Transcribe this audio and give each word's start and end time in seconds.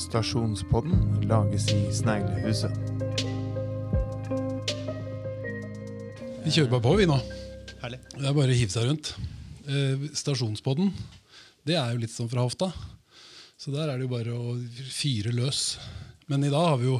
Stasjonspodden 0.00 1.26
lages 1.28 1.66
i 1.74 1.80
Sneglehuset. 1.92 2.72
Vi 6.40 6.52
kjører 6.54 6.70
bare 6.72 6.84
på, 6.86 6.94
vi 6.96 7.08
nå. 7.10 7.18
Herlig. 7.82 7.98
Det 8.14 8.24
er 8.30 8.38
bare 8.38 8.54
å 8.54 8.56
hive 8.56 8.72
seg 8.72 8.88
rundt. 8.88 9.10
Eh, 9.68 10.06
stasjonspodden, 10.16 10.88
det 11.68 11.76
er 11.76 11.92
jo 11.92 12.00
litt 12.00 12.14
sånn 12.14 12.30
fra 12.32 12.46
hofta. 12.46 12.70
Så 13.60 13.74
der 13.74 13.92
er 13.92 14.00
det 14.00 14.08
jo 14.08 14.14
bare 14.14 14.32
å 14.32 14.56
fyre 14.88 15.36
løs. 15.36 15.76
Men 16.32 16.48
i 16.48 16.52
dag 16.52 16.64
har 16.72 16.80
vi 16.80 16.88
jo 16.88 16.96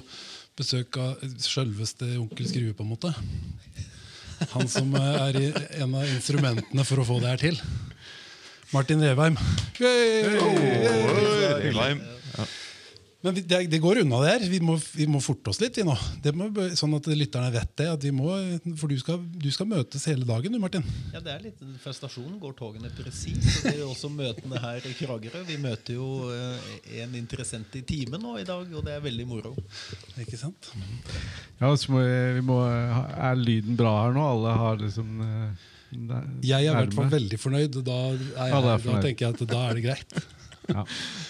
besøk 0.61 1.01
av 1.01 1.25
sjølveste 1.41 2.13
onkel 2.21 2.53
Skrue, 2.53 2.77
på 2.77 2.85
en 2.85 2.93
måte. 2.93 3.15
Han 4.53 4.69
som 4.69 4.93
eh, 5.01 5.11
er 5.25 5.41
i 5.41 5.51
en 5.81 5.97
av 5.97 6.05
instrumentene 6.05 6.85
for 6.85 7.01
å 7.01 7.09
få 7.15 7.17
det 7.25 7.33
her 7.33 7.45
til. 7.49 7.65
Martin 8.77 9.01
Revheim. 9.03 9.41
Men 13.23 13.35
vi- 13.37 13.43
det, 13.45 13.59
det 13.69 13.79
går 13.85 13.99
unna 14.01 14.17
det 14.25 14.31
her. 14.33 14.45
Vi 14.49 14.61
må, 14.65 14.79
vi 14.97 15.05
må 15.07 15.19
forte 15.21 15.51
oss 15.53 15.59
litt. 15.61 15.77
vi 15.77 15.83
nå. 15.85 15.93
Det 16.25 16.33
må, 16.33 16.47
sånn 16.79 16.95
at 16.97 17.05
lytterne 17.13 17.51
vet 17.53 17.75
det. 17.77 17.89
At 17.93 18.03
vi 18.07 18.13
må, 18.17 18.31
for 18.81 18.89
du 18.89 18.97
skal, 18.99 19.19
du 19.37 19.51
skal 19.53 19.69
møtes 19.69 20.07
hele 20.09 20.25
dagen, 20.25 20.53
du, 20.53 20.59
Martin. 20.63 20.87
Ja, 21.13 21.21
det 21.21 21.35
er 21.35 21.43
litt, 21.45 21.61
Fra 21.83 21.93
stasjonen 21.93 22.39
går 22.41 22.55
togene 22.57 22.89
presis. 22.97 23.59
og 23.59 23.67
Det 23.67 23.75
er 23.75 23.83
jo 23.83 23.91
også 23.93 24.09
møtene 24.15 24.63
her 24.65 24.81
i 24.89 24.95
Kragerø. 24.97 25.43
Vi 25.51 25.59
møter 25.61 25.99
jo 25.99 26.09
eh, 26.33 26.71
en 27.03 27.15
interessent 27.21 27.77
i 27.77 27.83
timen 27.85 28.25
nå 28.25 28.39
i 28.41 28.47
dag, 28.49 28.65
og 28.73 28.85
det 28.89 28.97
er 28.97 29.05
veldig 29.05 29.27
moro. 29.29 29.53
Ikke 30.17 30.41
sant? 30.41 30.73
Ja, 31.61 31.75
så 31.77 31.93
må 31.93 32.01
vi, 32.01 32.17
vi 32.41 32.47
må, 32.49 32.57
Er 32.65 33.37
lyden 33.37 33.77
bra 33.77 33.99
her 34.07 34.17
nå? 34.17 34.25
Alle 34.33 34.57
har 34.65 34.81
liksom 34.81 35.21
der, 35.91 36.25
Jeg 36.47 36.65
er 36.65 36.73
i 36.73 36.77
hvert 36.87 36.95
fall 36.97 37.11
veldig 37.21 37.39
fornøyd. 37.43 37.81
Da, 37.85 38.01
er 38.17 38.21
jeg, 38.23 38.53
Alle 38.57 38.77
er 38.79 38.85
da 38.89 39.01
tenker 39.05 39.27
jeg 39.29 39.35
at 39.37 39.49
da 39.51 39.65
er 39.69 39.77
det 39.77 39.85
greit. 39.91 40.21
Ja. 40.71 40.85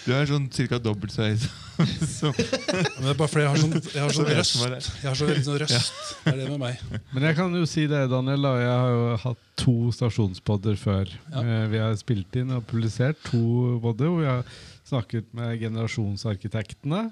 Du 0.05 0.11
er 0.15 0.25
sånn 0.29 0.47
ca. 0.53 0.77
dobbelt 0.81 1.13
så 1.13 1.27
høy 1.27 1.35
som 1.41 2.33
Men 2.37 3.05
det 3.05 3.11
er 3.11 3.17
bare 3.17 3.29
fordi 3.31 3.43
jeg 3.43 3.51
har 3.51 3.61
sånn, 3.61 3.75
jeg 3.81 4.01
har 4.03 4.13
sånn 4.13 4.27
Så 4.27 4.35
røst. 4.37 4.57
det. 4.69 4.81
Jeg 5.01 5.07
har 5.09 5.17
så 5.17 5.27
veldig 5.31 5.45
sånn 5.47 5.59
røst. 5.63 6.01
Det 6.25 6.33
er 6.33 6.37
det 6.41 6.49
med 6.51 6.59
meg. 6.61 6.83
Men 7.15 7.25
jeg 7.29 7.37
kan 7.39 7.55
jo 7.57 7.63
si 7.69 7.85
det, 7.89 8.01
Daniel. 8.11 8.41
da. 8.45 8.51
Jeg 8.61 8.75
har 8.83 8.91
jo 8.95 9.07
hatt 9.23 9.47
to 9.61 9.75
stasjonspodder 9.97 10.77
før. 10.81 11.09
Ja. 11.31 11.41
Eh, 11.41 11.65
Vi 11.73 11.81
har 11.81 11.95
spilt 11.97 12.37
inn 12.41 12.51
og 12.57 12.67
publisert 12.69 13.17
to 13.31 13.41
podder 13.81 14.11
hvor 14.11 14.21
vi 14.21 14.29
har 14.29 14.43
snakket 14.91 15.31
med 15.37 15.57
generasjonsarkitektene. 15.61 17.07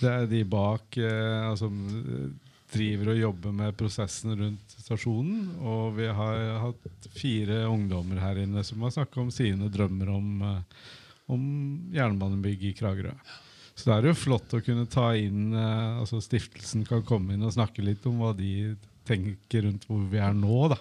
Det 0.00 0.10
er 0.12 0.26
de 0.30 0.44
bak 0.46 0.96
eh, 1.00 1.48
altså, 1.50 1.66
eh, 1.66 2.30
driver 2.70 3.10
og 3.10 3.18
jobber 3.18 3.52
med 3.56 3.74
prosessen 3.80 4.36
rundt 4.38 4.76
stasjonen. 4.84 5.56
Og 5.66 5.96
vi 5.98 6.06
har 6.06 6.38
hatt 6.68 7.08
fire 7.18 7.64
ungdommer 7.66 8.20
her 8.22 8.38
inne 8.44 8.62
som 8.66 8.82
har 8.86 8.94
snakket 8.94 9.18
om 9.24 9.32
sine 9.34 9.66
drømmer 9.72 10.12
om, 10.14 10.30
eh, 10.46 10.86
om 11.30 11.44
jernbanebygg 11.94 12.66
i 12.70 12.74
Kragerø. 12.78 13.14
Så 13.74 13.88
det 13.88 13.96
er 13.96 14.10
jo 14.10 14.18
flott 14.18 14.52
å 14.56 14.60
kunne 14.64 14.88
ta 14.90 15.12
inn 15.16 15.54
eh, 15.56 16.00
altså 16.02 16.20
Stiftelsen 16.20 16.84
kan 16.88 17.04
komme 17.06 17.34
inn 17.34 17.46
og 17.46 17.54
snakke 17.54 17.84
litt 17.84 18.04
om 18.10 18.20
hva 18.20 18.34
de 18.36 18.74
tenker 19.08 19.64
rundt 19.64 19.86
hvor 19.88 20.02
vi 20.10 20.20
er 20.20 20.36
nå. 20.36 20.58
da. 20.74 20.80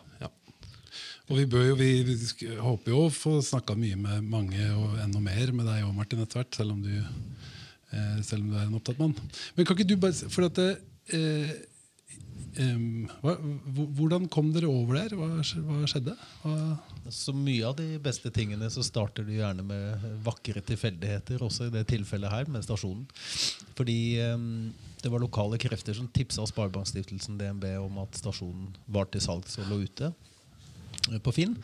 Og 1.29 1.37
vi, 1.37 1.45
bør 1.45 1.67
jo, 1.67 1.75
vi, 1.77 1.89
vi 2.07 2.55
håper 2.57 2.93
jo 2.93 3.03
å 3.05 3.13
få 3.13 3.35
snakka 3.45 3.75
mye 3.77 3.97
med 4.01 4.25
mange 4.31 4.65
og 4.73 4.97
enda 5.03 5.21
mer 5.21 5.51
med 5.53 5.67
deg 5.69 5.85
òg, 5.85 5.93
Martin, 5.93 6.23
etter 6.23 6.41
hvert. 6.41 6.57
Selv 6.57 6.73
om 6.73 6.79
du, 6.81 6.95
eh, 6.97 8.15
selv 8.25 8.41
om 8.41 8.47
du 8.49 8.55
er 8.57 8.65
en 8.65 8.77
opptatt 8.79 9.01
mann. 9.01 9.13
Men 9.55 9.67
kan 9.67 9.77
ikke 9.77 9.91
du 9.91 9.99
bare 10.01 10.31
For 10.33 10.47
at 10.47 10.57
det, 10.57 10.71
eh, 11.13 11.51
eh, 12.65 12.81
hva, 13.21 13.37
hvordan 13.99 14.25
kom 14.33 14.49
dere 14.55 14.71
over 14.73 14.97
der? 15.03 15.13
Hva, 15.19 15.29
hva 15.69 15.91
skjedde? 15.91 16.17
Hva, 16.41 16.57
Så 17.09 17.33
mye 17.33 17.65
av 17.65 17.75
de 17.77 17.97
beste 18.01 18.29
tingene 18.33 18.67
så 18.69 18.83
starter 18.85 19.25
du 19.25 19.31
gjerne 19.33 19.63
med 19.65 20.03
vakre 20.25 20.61
tilfeldigheter, 20.65 21.41
også 21.41 21.67
i 21.67 21.73
det 21.73 21.85
tilfellet 21.89 22.31
her 22.31 22.49
med 22.51 22.65
stasjonen. 22.65 23.05
Fordi 23.77 23.97
um, 24.29 24.69
det 25.01 25.11
var 25.11 25.23
lokale 25.23 25.57
krefter 25.61 25.95
som 25.97 26.09
tipsa 26.13 26.45
Sparebankstiftelsen 26.49 27.39
DNB 27.39 27.65
om 27.81 28.01
at 28.03 28.19
stasjonen 28.19 28.73
var 28.91 29.09
til 29.09 29.23
salgs 29.23 29.57
og 29.61 29.71
lå 29.71 29.79
ute 29.87 30.11
eh, 30.11 31.21
på 31.23 31.33
Finn. 31.33 31.55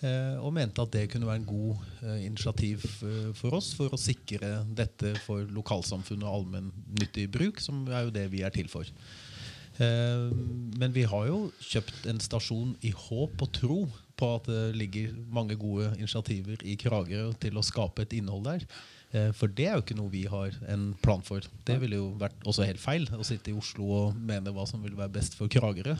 eh, 0.00 0.36
Og 0.38 0.54
mente 0.54 0.80
at 0.84 0.94
det 0.94 1.08
kunne 1.12 1.26
være 1.28 1.42
en 1.42 1.48
god 1.50 1.84
eh, 2.06 2.24
initiativ 2.28 2.86
for 3.36 3.58
oss 3.58 3.72
for 3.76 3.92
å 3.92 4.00
sikre 4.00 4.62
dette 4.78 5.16
for 5.26 5.44
lokalsamfunnet 5.50 6.24
og 6.24 6.40
allmennyttig 6.40 7.28
bruk, 7.34 7.60
som 7.60 7.84
er 7.90 8.06
jo 8.06 8.14
det 8.14 8.28
vi 8.32 8.44
er 8.46 8.54
til 8.54 8.70
for. 8.70 8.86
Eh, 9.82 10.30
Men 10.78 10.94
vi 10.94 11.04
har 11.04 11.26
jo 11.28 11.50
kjøpt 11.60 12.06
en 12.08 12.22
stasjon 12.22 12.76
i 12.86 12.94
håp 12.94 13.42
og 13.42 13.52
tro 13.60 13.80
på 14.16 14.28
at 14.38 14.46
det 14.48 14.76
ligger 14.76 15.14
mange 15.32 15.56
gode 15.60 15.90
initiativer 15.98 16.62
i 16.64 16.76
Kragerø 16.80 17.32
til 17.42 17.58
å 17.60 17.64
skape 17.66 18.06
et 18.06 18.14
innhold 18.16 18.46
der. 18.48 18.64
Eh, 19.12 19.30
For 19.36 19.52
det 19.52 19.68
er 19.68 19.76
jo 19.76 19.84
ikke 19.84 19.98
noe 19.98 20.12
vi 20.12 20.24
har 20.30 20.56
en 20.72 20.88
plan 21.02 21.22
for. 21.26 21.44
Det 21.68 21.76
ville 21.82 22.00
jo 22.00 22.08
vært 22.20 22.40
også 22.48 22.66
helt 22.66 22.80
feil 22.82 23.06
å 23.12 23.26
sitte 23.26 23.52
i 23.52 23.58
Oslo 23.58 23.90
og 24.00 24.16
mene 24.16 24.52
hva 24.56 24.66
som 24.68 24.82
ville 24.82 24.98
være 24.98 25.14
best 25.18 25.36
for 25.38 25.52
Kragerø. 25.52 25.96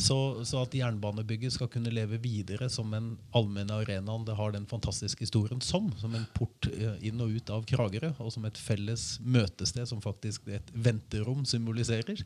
Så, 0.00 0.16
så 0.48 0.62
at 0.64 0.74
jernbanebygget 0.74 1.52
skal 1.52 1.68
kunne 1.68 1.92
leve 1.92 2.16
videre 2.22 2.70
som 2.72 2.92
en 2.96 3.10
allmenn 3.36 3.70
arena 3.74 4.16
det 4.24 4.36
har 4.38 4.54
den 4.54 4.64
fantastiske 4.70 5.26
historien 5.26 5.60
som, 5.60 5.90
som 6.00 6.14
en 6.16 6.24
port 6.36 6.68
eh, 6.72 6.96
inn 7.10 7.20
og 7.20 7.34
ut 7.36 7.52
av 7.52 7.66
Kragerø, 7.68 8.14
og 8.18 8.32
som 8.32 8.46
et 8.48 8.58
felles 8.58 9.04
møtested 9.20 9.88
som 9.90 10.00
faktisk 10.00 10.48
et 10.48 10.72
venterom 10.72 11.44
symboliserer, 11.48 12.24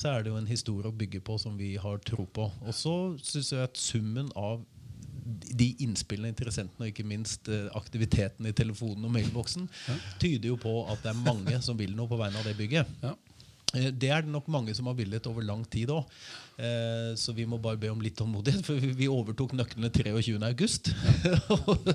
så 0.00 0.14
er 0.14 0.24
det 0.24 0.32
jo 0.32 0.40
en 0.40 0.48
historie 0.48 0.88
å 0.88 0.96
bygge 0.96 1.20
på 1.26 1.36
som 1.42 1.58
vi 1.60 1.74
har 1.80 2.00
tro 2.08 2.24
på. 2.24 2.48
Og 2.64 2.74
så 2.76 2.94
syns 3.20 3.52
jeg 3.52 3.68
at 3.68 3.80
summen 3.80 4.32
av 4.38 4.64
de 5.30 5.68
innspillene, 5.84 6.32
interessentene 6.32 6.86
og 6.86 6.90
ikke 6.90 7.06
minst 7.06 7.48
eh, 7.52 7.68
aktiviteten 7.78 8.48
i 8.48 8.54
telefonen 8.56 9.04
og 9.06 9.12
mailboksen 9.14 9.68
tyder 10.18 10.48
jo 10.54 10.56
på 10.60 10.72
at 10.90 11.04
det 11.04 11.12
er 11.12 11.20
mange 11.20 11.60
som 11.62 11.78
vil 11.78 11.92
noe 11.98 12.10
på 12.10 12.18
vegne 12.18 12.40
av 12.40 12.48
det 12.48 12.56
bygget. 12.58 12.96
ja. 13.04 13.12
Eh, 13.74 13.90
Det 13.94 14.10
er 14.10 14.24
det 14.26 14.32
nok 14.32 14.48
mange 14.50 14.74
som 14.74 14.88
har 14.90 14.96
villet 14.98 15.26
over 15.30 15.44
lang 15.46 15.62
tid 15.70 15.92
òg. 15.94 16.08
Så 17.16 17.32
vi 17.36 17.46
må 17.48 17.56
bare 17.62 17.78
be 17.80 17.88
om 17.92 18.00
litt 18.02 18.16
tålmodighet, 18.18 18.64
for 18.66 18.76
vi- 18.80 19.08
overtok 19.10 19.54
nøklene 19.56 19.88
23.8. 19.92 20.92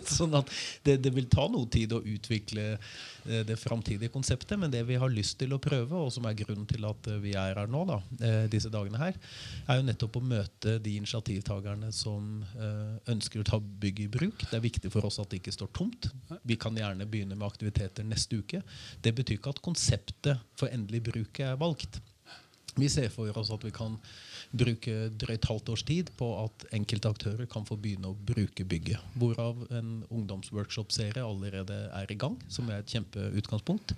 sånn 0.17 0.35
at 0.37 0.49
det, 0.85 0.97
det 1.05 1.11
vil 1.15 1.27
ta 1.31 1.45
noe 1.51 1.67
tid 1.71 1.93
å 1.95 2.01
utvikle 2.01 2.65
eh, 2.75 3.43
det 3.47 3.57
framtidige 3.61 4.11
konseptet. 4.13 4.57
Men 4.59 4.73
det 4.73 4.83
vi 4.87 4.97
har 5.01 5.11
lyst 5.13 5.37
til 5.41 5.53
å 5.55 5.59
prøve, 5.61 5.95
og 5.97 6.11
som 6.13 6.25
er 6.29 6.37
grunnen 6.39 6.67
til 6.69 6.85
at 6.87 7.09
eh, 7.11 7.19
vi 7.23 7.35
er 7.37 7.57
her 7.59 7.71
nå, 7.71 7.83
da, 7.89 7.99
eh, 8.19 8.45
disse 8.51 8.71
dagene 8.73 9.01
her, 9.01 9.19
er 9.67 9.79
jo 9.79 9.87
nettopp 9.89 10.19
å 10.19 10.23
møte 10.25 10.77
de 10.83 10.95
initiativtakerne 10.99 11.91
som 11.95 12.41
eh, 12.55 12.97
ønsker 13.13 13.41
å 13.43 13.47
ta 13.47 13.61
bygget 13.61 14.07
i 14.07 14.11
bruk. 14.17 14.47
Det 14.49 14.59
er 14.59 14.65
viktig 14.65 14.91
for 14.93 15.07
oss 15.07 15.21
at 15.23 15.29
det 15.31 15.41
ikke 15.41 15.55
står 15.55 15.71
tomt. 15.75 16.09
Vi 16.43 16.57
kan 16.61 16.75
gjerne 16.77 17.07
begynne 17.09 17.37
med 17.37 17.47
aktiviteter 17.47 18.07
neste 18.07 18.41
uke. 18.41 18.63
Det 19.01 19.15
betyr 19.15 19.39
ikke 19.39 19.55
at 19.55 19.63
konseptet 19.65 20.43
for 20.59 20.71
endelig 20.73 21.03
bruk 21.09 21.41
er 21.43 21.57
valgt. 21.61 22.01
Vi 22.75 22.89
ser 22.91 23.11
for 23.13 23.31
oss 23.39 23.51
at 23.55 23.63
vi 23.63 23.71
kan 23.75 23.97
bruke 24.55 25.09
drøyt 25.19 25.47
halvt 25.49 25.71
års 25.73 25.83
tid 25.87 26.11
på 26.19 26.27
at 26.43 26.65
enkelte 26.75 27.09
aktører 27.11 27.47
kan 27.49 27.65
få 27.67 27.77
begynne 27.79 28.11
å 28.11 28.17
bruke 28.27 28.65
bygget. 28.67 29.01
Hvorav 29.19 29.65
en 29.75 30.03
ungdomsworkshop-serie 30.13 31.23
allerede 31.23 31.77
er 31.95 32.11
i 32.11 32.17
gang, 32.19 32.37
som 32.51 32.69
er 32.69 32.81
et 32.81 32.91
kjempeutgangspunkt. 32.93 33.95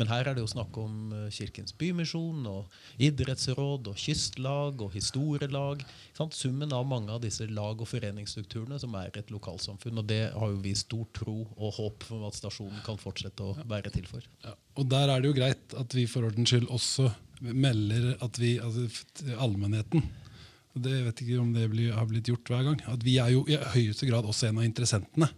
Men 0.00 0.10
her 0.10 0.26
er 0.26 0.36
det 0.36 0.42
jo 0.42 0.50
snakk 0.50 0.76
om 0.80 1.12
eh, 1.14 1.28
Kirkens 1.34 1.74
Bymisjon 1.78 2.46
og 2.50 3.02
idrettsråd 3.02 3.90
og 3.92 4.00
kystlag 4.00 4.82
og 4.82 4.94
historielag. 4.96 5.84
Sant? 6.16 6.34
Summen 6.34 6.74
av 6.74 6.86
mange 6.90 7.12
av 7.14 7.22
disse 7.22 7.46
lag- 7.50 7.82
og 7.82 7.90
foreningsstrukturene 7.90 8.80
som 8.82 8.94
er 8.98 9.14
et 9.14 9.30
lokalsamfunn. 9.34 10.02
Og 10.02 10.08
det 10.10 10.22
har 10.34 10.54
jo 10.54 10.62
vi 10.64 10.74
stor 10.78 11.06
tro 11.14 11.40
og 11.54 11.78
håp 11.78 12.08
for 12.08 12.26
at 12.28 12.38
stasjonen 12.38 12.82
kan 12.86 12.98
fortsette 13.00 13.46
å 13.46 13.54
være 13.70 13.94
til 13.94 14.08
for. 14.10 14.26
Ja, 14.46 14.56
og 14.80 14.90
der 14.90 15.12
er 15.12 15.22
det 15.22 15.30
jo 15.30 15.38
greit 15.38 15.78
at 15.78 15.94
vi 15.94 16.08
for 16.10 16.26
ordens 16.26 16.50
skyld 16.50 16.66
også 16.74 17.12
melder 17.40 18.14
at 18.24 18.38
vi, 18.38 18.58
altså 18.62 18.86
allmennheten 19.38 20.04
og 20.74 20.82
det 20.82 20.94
vet 21.06 21.20
ikke 21.22 21.36
om 21.38 21.52
det 21.54 21.68
blir, 21.70 21.92
har 21.94 22.06
blitt 22.10 22.28
gjort 22.32 22.50
hver 22.50 22.64
gang. 22.66 22.80
At 22.90 23.04
vi 23.06 23.14
er 23.22 23.30
jo 23.30 23.44
i 23.46 23.58
høyeste 23.76 24.08
grad 24.08 24.26
også 24.26 24.48
en 24.48 24.58
av 24.58 24.66
interessentene. 24.66 25.28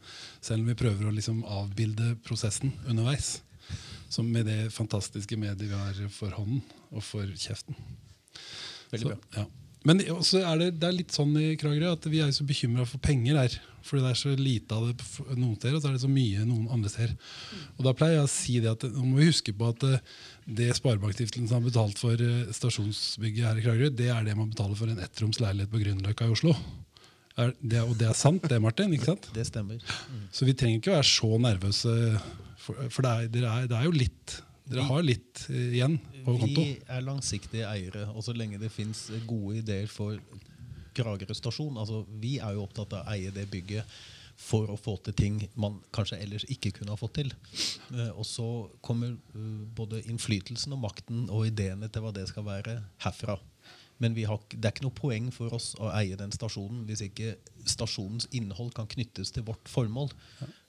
Selv 0.41 0.65
om 0.65 0.71
vi 0.71 0.79
prøver 0.81 1.11
å 1.11 1.13
liksom 1.13 1.43
avbilde 1.45 2.15
prosessen 2.25 2.73
underveis. 2.89 3.43
Som 4.09 4.31
med 4.33 4.49
det 4.49 4.71
fantastiske 4.73 5.37
mediet 5.37 5.69
vi 5.69 5.77
har 5.77 6.01
for 6.15 6.33
hånden 6.39 6.63
og 6.89 7.05
for 7.05 7.29
kjeften. 7.37 7.77
Veldig 8.95 9.03
Så, 9.03 9.13
bra. 9.13 9.43
ja. 9.43 9.45
Men 9.87 10.03
også 10.11 10.43
er 10.43 10.61
det, 10.61 10.71
det 10.81 10.89
er 10.89 10.97
litt 10.97 11.15
sånn 11.15 11.35
i 11.39 11.55
Kragerø 11.61 11.93
at 11.95 12.07
vi 12.11 12.21
er 12.25 12.33
så 12.35 12.47
bekymra 12.47 12.87
for 12.89 13.03
penger 13.03 13.39
her. 13.39 13.59
Fordi 13.87 14.03
det 14.03 14.11
er 14.11 14.19
så 14.19 14.33
lite 14.35 14.75
av 14.75 14.89
det 14.89 15.37
noen 15.39 15.55
steder, 15.55 15.77
og 15.77 15.83
så 15.83 15.93
er 15.93 15.95
det 15.95 16.03
så 16.03 16.11
mye 16.11 16.47
noen 16.49 16.65
andre 16.75 16.91
steder. 16.91 17.13
Og 17.77 17.85
da 17.87 17.93
pleier 17.95 18.17
jeg 18.19 18.27
å 18.27 18.33
si 18.33 18.57
det 18.65 18.73
at 18.73 18.87
nå 18.91 19.05
må 19.05 19.21
vi 19.21 19.29
huske 19.31 19.55
på 19.55 19.69
at 19.71 19.85
det 19.85 20.01
det 20.47 20.71
Sparebankstiftelsen 20.79 21.51
har 21.51 21.63
betalt 21.65 21.99
for 21.99 22.21
eh, 22.23 22.51
stasjonsbygget 22.55 23.49
her 23.49 23.59
i 23.59 23.65
Kragerø, 23.65 23.91
det 23.99 24.11
er 24.15 24.27
det 24.27 24.37
man 24.39 24.53
betaler 24.53 24.79
for 24.79 24.91
en 24.91 25.01
ettroms 25.03 25.41
leilighet 25.43 25.73
på 25.73 25.81
Grünerløkka 25.83 26.29
i 26.29 26.35
Oslo. 26.37 26.55
Er 27.37 27.51
det, 27.61 27.83
og 27.83 27.97
det 27.99 28.07
er 28.09 28.17
sant, 28.17 28.47
det, 28.49 28.61
Martin? 28.63 28.95
ikke 28.95 29.11
sant? 29.11 29.27
Det 29.35 29.45
stemmer. 29.49 29.83
Så 30.33 30.47
vi 30.47 30.55
trenger 30.57 30.79
ikke 30.79 30.95
være 30.95 31.09
så 31.11 31.33
nervøse, 31.43 31.97
for, 32.63 32.79
for 32.95 33.05
det, 33.05 33.11
er, 33.11 33.33
det, 33.35 33.43
er, 33.43 33.67
det 33.73 33.81
er 33.81 33.89
jo 33.89 33.97
litt 33.99 34.37
Dere 34.67 34.87
har 34.89 35.07
litt 35.07 35.47
eh, 35.51 35.77
igjen 35.79 35.97
på 36.25 36.35
konto. 36.41 36.61
Vi 36.61 36.77
er 36.91 37.07
langsiktige 37.07 37.71
eiere, 37.71 38.09
og 38.13 38.25
så 38.27 38.35
lenge 38.35 38.59
det 38.63 38.73
fins 38.75 39.07
gode 39.29 39.61
ideer 39.63 39.89
for 39.91 40.19
Kragerø 40.97 41.35
stasjon 41.37 41.77
altså 41.77 42.07
Vi 42.23 42.39
er 42.41 42.57
jo 42.57 42.63
opptatt 42.65 42.95
av 42.97 43.05
å 43.05 43.13
eie 43.15 43.33
det 43.35 43.45
bygget 43.53 43.97
for 44.37 44.69
å 44.69 44.77
få 44.77 44.99
til 45.05 45.17
ting 45.17 45.37
man 45.57 45.79
kanskje 45.97 46.19
ellers 46.21 46.45
ikke 46.53 46.75
kunne 46.77 46.93
ha 46.93 47.01
fått 47.01 47.15
til. 47.23 47.33
Eh, 47.95 48.11
og 48.13 48.27
så 48.29 48.49
kommer 48.85 49.15
eh, 49.15 49.45
både 49.79 50.03
innflytelsen 50.11 50.77
og 50.77 50.83
makten 50.85 51.27
og 51.33 51.47
ideene 51.49 51.89
til 51.89 52.05
hva 52.05 52.13
det 52.17 52.27
skal 52.29 52.45
være, 52.49 52.81
herfra. 53.05 53.39
Men 54.03 54.17
har, 54.29 54.41
det 54.53 54.69
er 54.69 54.75
ikke 54.75 54.85
noe 54.85 54.97
poeng 54.97 55.31
for 55.33 55.55
oss 55.57 55.71
å 55.81 55.89
eie 55.97 56.19
den 56.21 56.33
stasjonen 56.35 56.85
hvis 56.89 57.03
ikke 57.07 57.35
stasjonens 57.67 58.29
innhold 58.37 58.75
kan 58.77 58.89
knyttes 58.91 59.33
til 59.33 59.47
vårt 59.47 59.71
formål 59.73 60.11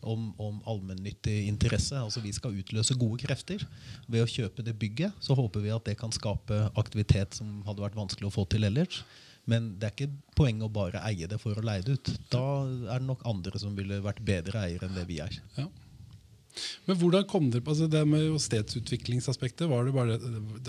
om, 0.02 0.30
om 0.40 0.62
allmennyttig 0.70 1.36
interesse. 1.50 1.98
Altså 2.00 2.24
Vi 2.24 2.32
skal 2.36 2.56
utløse 2.58 2.96
gode 3.00 3.20
krefter. 3.26 3.66
Ved 4.08 4.24
å 4.24 4.32
kjøpe 4.32 4.64
det 4.66 4.78
bygget 4.80 5.20
så 5.24 5.36
håper 5.38 5.66
vi 5.66 5.74
at 5.76 5.86
det 5.90 5.98
kan 6.00 6.14
skape 6.16 6.68
aktivitet 6.80 7.36
som 7.38 7.62
hadde 7.68 7.84
vært 7.84 8.00
vanskelig 8.00 8.32
å 8.32 8.36
få 8.40 8.48
til 8.50 8.68
ellers. 8.70 9.04
Men 9.48 9.74
det 9.80 9.88
er 9.88 9.94
ikke 9.96 10.36
poeng 10.36 10.64
å 10.66 10.72
bare 10.72 11.02
eie 11.08 11.28
det 11.30 11.40
for 11.40 11.56
å 11.56 11.64
leie 11.64 11.84
det 11.86 11.96
ut. 11.96 12.14
Da 12.32 12.46
er 12.68 13.00
det 13.00 13.08
nok 13.08 13.24
andre 13.28 13.60
som 13.62 13.76
ville 13.78 14.02
vært 14.04 14.24
bedre 14.28 14.66
eiere 14.68 14.90
enn 14.90 14.98
det 14.98 15.06
vi 15.08 15.22
er. 15.24 15.38
Ja. 15.56 15.68
Men 16.88 17.00
hvordan 17.00 17.26
kom 17.30 17.50
dere 17.54 17.64
på 17.66 17.74
altså 17.74 17.88
det 17.92 18.04
med 18.08 18.36
stedsutviklingsaspektet? 18.42 19.68
Var 19.70 19.88
det 19.88 19.96
bare, 19.96 20.18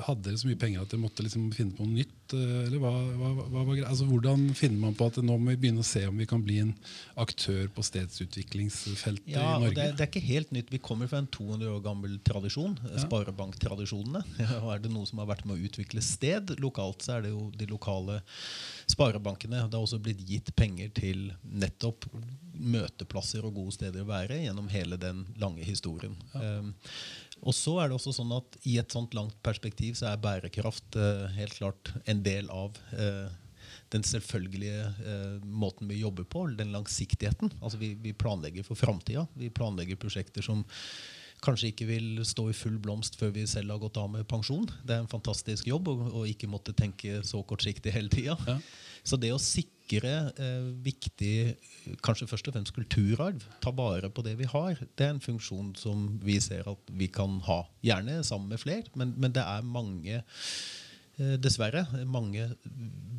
hadde 0.06 0.25
dere 0.29 0.40
så 0.40 0.49
mye 0.50 0.61
penger 0.61 0.85
at 0.85 0.93
dere 0.93 1.02
måtte 1.02 1.25
liksom 1.26 1.49
finne 1.56 1.76
på 1.76 1.87
noe 1.87 1.99
nytt? 2.00 2.14
eh, 2.37 2.67
Eller 2.67 2.82
hva, 2.82 2.93
hva, 2.93 3.62
hva? 3.64 3.76
Altså 3.88 4.08
hvordan 4.08 4.49
finner 4.58 4.82
man 4.82 4.96
på 4.99 5.08
at 5.08 5.20
nå 5.23 5.37
må 5.38 5.55
vi 5.55 5.61
begynne 5.64 5.85
å 5.85 5.88
se 5.88 6.05
om 6.08 6.19
vi 6.19 6.29
kan 6.29 6.43
bli 6.44 6.58
en 6.64 6.75
aktør 7.20 7.69
på 7.75 7.85
stedsutviklingsfeltet 7.87 9.31
Ja, 9.32 9.56
i 9.56 9.64
Norge? 9.64 9.75
det, 9.76 9.88
det 9.99 10.05
er 10.05 10.11
ikke 10.11 10.25
helt 10.26 10.52
nytt. 10.55 10.73
Vi 10.73 10.82
kommer 10.82 11.11
fra 11.11 11.23
en 11.23 11.31
200 11.35 11.70
år 11.76 11.82
gammel 11.85 12.19
tradisjon. 12.26 12.76
Ja. 12.85 13.05
Sparebanktradisjonene. 13.06 14.25
Og 14.62 14.73
er 14.75 14.85
det 14.85 14.93
noe 14.93 15.08
som 15.08 15.23
har 15.23 15.31
vært 15.31 15.46
med 15.49 15.58
å 15.58 15.69
utvikle 15.70 16.02
sted 16.05 16.55
lokalt, 16.62 17.05
så 17.05 17.19
er 17.19 17.26
det 17.26 17.35
jo 17.35 17.49
de 17.56 17.69
lokale 17.70 18.20
sparebankene. 18.88 19.64
Det 19.69 19.76
har 19.76 19.85
også 19.85 20.00
blitt 20.02 20.23
gitt 20.29 20.55
penger 20.58 20.93
til 20.96 21.31
nettopp 21.44 22.08
møteplasser 22.58 23.44
og 23.46 23.55
gode 23.55 23.76
steder 23.76 24.02
å 24.02 24.08
være 24.08 24.40
gjennom 24.43 24.69
hele 24.73 24.99
den 25.00 25.25
lange 25.38 25.62
historien. 25.62 25.77
Um, 26.34 26.75
og 27.46 27.54
så 27.54 27.76
er 27.78 27.88
det 27.88 27.98
også 27.98 28.14
sånn 28.16 28.32
at 28.34 28.56
I 28.66 28.78
et 28.82 28.94
sånt 28.94 29.14
langt 29.16 29.36
perspektiv 29.46 29.98
så 29.98 30.10
er 30.10 30.22
bærekraft 30.22 30.98
eh, 30.98 31.28
helt 31.36 31.54
klart 31.58 31.92
en 32.10 32.22
del 32.25 32.48
av 32.50 32.78
eh, 32.98 33.28
den 33.94 34.04
selvfølgelige 34.04 34.88
eh, 34.88 35.36
måten 35.44 35.90
vi 35.90 36.00
jobber 36.00 36.26
på, 36.28 36.46
den 36.58 36.75
langsiktigheten. 36.75 37.52
Altså 37.60 37.78
vi, 37.80 37.92
vi 38.02 38.12
planlegger 38.16 38.66
for 38.66 38.78
framtida. 38.78 39.26
Vi 39.38 39.52
planlegger 39.54 40.00
prosjekter 40.00 40.44
som 40.44 40.64
kanskje 41.44 41.70
ikke 41.70 41.86
vil 41.86 42.25
stå 42.26 42.48
i 42.50 42.56
full 42.56 42.80
blomst 42.82 43.14
før 43.20 43.30
vi 43.36 43.46
selv 43.46 43.70
har 43.70 43.82
gått 43.84 44.00
av 44.00 44.10
med 44.10 44.26
pensjon. 44.28 44.66
Det 44.82 44.96
er 44.96 45.04
en 45.04 45.10
fantastisk 45.10 45.69
jobb 45.70 45.92
å 45.92 46.26
ikke 46.26 46.50
måtte 46.50 46.75
tenke 46.76 47.22
så 47.26 47.44
kortsiktig 47.46 47.94
hele 47.94 48.10
tida. 48.10 48.34
Ja. 48.48 48.58
Så 49.06 49.19
det 49.21 49.31
å 49.35 49.41
sikre 49.43 50.12
eh, 50.37 50.67
viktig, 50.85 51.35
kanskje 52.05 52.29
først 52.31 52.50
og 52.50 52.56
fremst 52.56 52.75
kulturarv, 52.77 53.45
ta 53.65 53.73
vare 53.75 54.11
på 54.12 54.25
det 54.27 54.37
vi 54.41 54.49
har, 54.50 54.81
det 54.99 55.06
er 55.06 55.15
en 55.15 55.25
funksjon 55.25 55.75
som 55.79 56.09
vi 56.25 56.39
ser 56.45 56.69
at 56.71 56.93
vi 56.93 57.09
kan 57.12 57.39
ha. 57.49 57.62
Gjerne 57.85 58.21
sammen 58.27 58.53
med 58.53 58.62
flere, 58.62 58.89
men, 58.99 59.15
men 59.17 59.35
det 59.37 59.45
er 59.45 59.65
mange 59.65 60.21
eh, 60.21 61.35
Dessverre. 61.43 61.87
Mange 62.06 62.45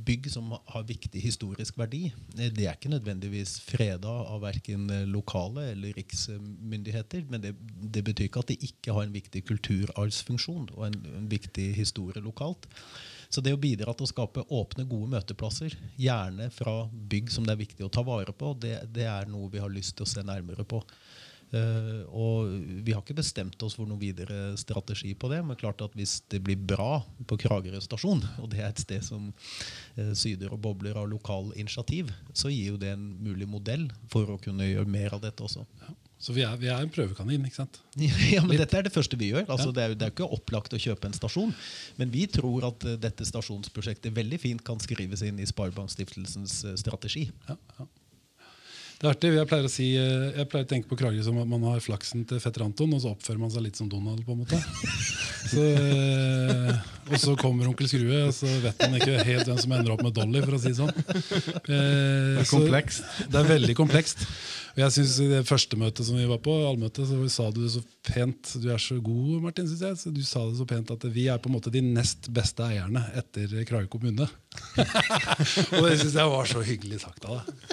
bygg 0.09 0.29
som 0.31 0.53
har 0.71 0.85
viktig 0.87 1.19
historisk 1.21 1.77
verdi. 1.77 2.05
Eh, 2.37 2.47
Det 2.53 2.65
er 2.65 2.77
ikke 2.77 2.93
nødvendigvis 2.93 3.57
freda 3.65 4.13
av 4.31 4.41
verken 4.45 4.87
lokale 5.11 5.71
eller 5.73 5.97
riksmyndigheter, 5.97 7.25
men 7.29 7.43
det, 7.43 7.55
det 7.81 8.05
betyr 8.07 8.29
ikke 8.29 8.45
at 8.45 8.53
de 8.53 8.59
ikke 8.69 8.95
har 8.95 9.07
en 9.07 9.15
viktig 9.15 9.43
kulturarvsfunksjon 9.51 10.69
og 10.77 10.85
en, 10.87 10.99
en 11.17 11.31
viktig 11.31 11.71
historie 11.77 12.23
lokalt. 12.23 12.69
Så 13.29 13.43
det 13.45 13.53
å 13.53 13.61
bidra 13.61 13.93
til 13.93 14.07
å 14.07 14.09
skape 14.09 14.43
åpne, 14.49 14.87
gode 14.89 15.11
møteplasser, 15.13 15.75
gjerne 16.01 16.49
fra 16.53 16.81
bygg 16.89 17.29
som 17.29 17.45
det 17.45 17.53
er 17.53 17.61
viktig 17.61 17.85
å 17.85 17.91
ta 17.93 18.01
vare 18.05 18.33
på, 18.33 18.55
det, 18.57 18.79
det 18.89 19.05
er 19.05 19.29
noe 19.29 19.51
vi 19.53 19.61
har 19.61 19.69
lyst 19.69 19.99
til 19.99 20.07
å 20.07 20.09
se 20.09 20.23
nærmere 20.25 20.65
på. 20.65 20.81
Uh, 21.49 22.05
og 22.13 22.49
Vi 22.85 22.93
har 22.93 23.01
ikke 23.01 23.15
bestemt 23.17 23.57
oss 23.65 23.73
for 23.73 23.89
noen 23.89 24.01
videre 24.01 24.53
strategi 24.61 25.15
på 25.17 25.31
det. 25.31 25.39
Men 25.45 25.57
klart 25.57 25.81
at 25.81 25.95
hvis 25.97 26.19
det 26.29 26.43
blir 26.45 26.57
bra 26.57 26.99
på 27.29 27.39
Kragerø 27.41 27.81
stasjon, 27.81 28.21
og 28.37 28.51
det 28.53 28.61
er 28.61 28.69
et 28.69 28.83
sted 28.83 29.05
som 29.05 29.31
uh, 29.31 30.13
syder 30.13 30.53
og 30.53 30.61
bobler 30.65 30.97
av 30.99 31.09
lokal 31.09 31.49
initiativ, 31.57 32.13
så 32.33 32.53
gir 32.53 32.75
jo 32.75 32.81
det 32.81 32.93
en 32.93 33.07
mulig 33.25 33.49
modell 33.49 33.87
for 34.13 34.29
å 34.29 34.37
kunne 34.41 34.69
gjøre 34.69 34.89
mer 34.89 35.17
av 35.17 35.25
dette 35.25 35.45
også. 35.45 35.65
Så 36.19 36.33
vi 36.35 36.41
er, 36.43 36.57
vi 36.59 36.67
er 36.67 36.81
en 36.83 36.89
prøvekanin, 36.91 37.45
ikke 37.47 37.61
sant? 37.61 37.77
Ja, 38.33 38.41
men 38.43 38.57
Dette 38.59 38.75
er 38.75 38.83
det 38.83 38.91
første 38.91 39.15
vi 39.19 39.29
gjør. 39.31 39.45
Altså, 39.47 39.69
Ja. 39.71 39.75
det, 39.77 39.83
er 39.85 39.93
det 39.95 40.07
er 40.09 40.11
ikke 40.11 40.27
opplagt 40.35 40.73
å 40.75 40.79
kjøpe 40.81 41.07
en 41.07 41.15
stasjon. 41.15 41.53
Men 41.95 42.11
vi 42.11 42.25
tror 42.27 42.67
at 42.67 42.83
eh, 42.89 42.97
dette 42.99 43.23
stasjonsprosjektet 43.29 44.11
veldig 44.17 44.39
fint 44.43 44.63
kan 44.67 44.79
skrives 44.83 45.23
inn 45.23 45.39
i 45.39 45.47
Sparebankstiftelsens 45.47 46.57
eh, 46.67 46.75
strategi. 46.81 47.29
Ja, 47.47 47.55
ja. 47.79 47.87
Det 48.99 49.07
er 49.07 49.13
artig. 49.13 49.29
Jeg 49.31 49.47
pleier, 49.47 49.63
å 49.63 49.71
si, 49.71 49.85
eh, 49.95 50.25
jeg 50.41 50.49
pleier 50.51 50.65
å 50.65 50.69
tenke 50.73 50.89
på 50.91 50.97
Kragerø 50.99 51.23
som 51.23 51.37
at 51.39 51.47
man 51.47 51.63
har 51.69 51.79
flaksen 51.79 52.25
til 52.27 52.41
fetter 52.43 52.65
Anton, 52.65 52.91
og 52.97 52.99
så 52.99 53.13
oppfører 53.15 53.39
man 53.39 53.53
seg 53.53 53.63
litt 53.69 53.79
som 53.79 53.87
Donald. 53.87 54.25
på 54.27 54.35
en 54.35 54.41
måte. 54.43 54.59
Så, 55.49 55.63
og 57.09 57.15
så 57.17 57.31
kommer 57.39 57.65
onkel 57.71 57.87
Skrue, 57.89 58.17
og 58.27 58.33
så 58.35 58.45
vet 58.61 58.81
man 58.83 58.97
ikke 58.99 59.23
helt 59.25 59.47
hvem 59.47 59.57
som 59.63 59.71
ender 59.73 59.93
opp 59.95 60.03
med 60.05 60.13
Dolly. 60.13 60.41
for 60.43 60.57
å 60.57 60.61
si 60.61 60.73
sånn. 60.77 60.91
Det 61.69 61.79
er 61.79 62.43
så- 62.43 62.59
komplekst. 62.59 63.07
Det 63.31 63.39
er 63.39 63.47
veldig 63.49 63.75
komplekst. 63.79 64.27
Jeg 64.79 64.93
synes 64.95 65.15
I 65.19 65.27
det 65.27 65.39
første 65.47 65.75
møtet 65.79 66.07
som 66.07 66.15
vi 66.15 66.27
var 66.29 66.39
på, 66.43 66.53
allmøtet, 66.69 67.09
så 67.09 67.17
sa 67.31 67.49
du 67.51 67.59
det 67.65 67.71
så 67.73 67.81
pent. 68.07 68.53
Du 68.63 68.69
er 68.71 68.79
så 68.79 68.95
god, 69.03 69.41
Martin, 69.43 69.67
synes 69.67 69.81
jeg. 69.83 69.97
Så 69.99 70.13
du 70.15 70.21
sa 70.23 70.45
det 70.47 70.55
så 70.59 70.67
pent 70.69 70.93
at 70.93 71.03
vi 71.11 71.25
er 71.31 71.41
på 71.41 71.51
en 71.51 71.57
måte 71.57 71.73
de 71.73 71.81
nest 71.83 72.29
beste 72.35 72.63
eierne 72.63 73.03
etter 73.19 73.51
Kragerø 73.67 73.89
kommune. 73.91 74.29
og 75.75 75.83
det 75.83 75.97
syns 75.99 76.15
jeg 76.15 76.31
var 76.31 76.47
så 76.49 76.63
hyggelig 76.63 77.01
sagt 77.03 77.27
av 77.27 77.41
deg. 77.41 77.55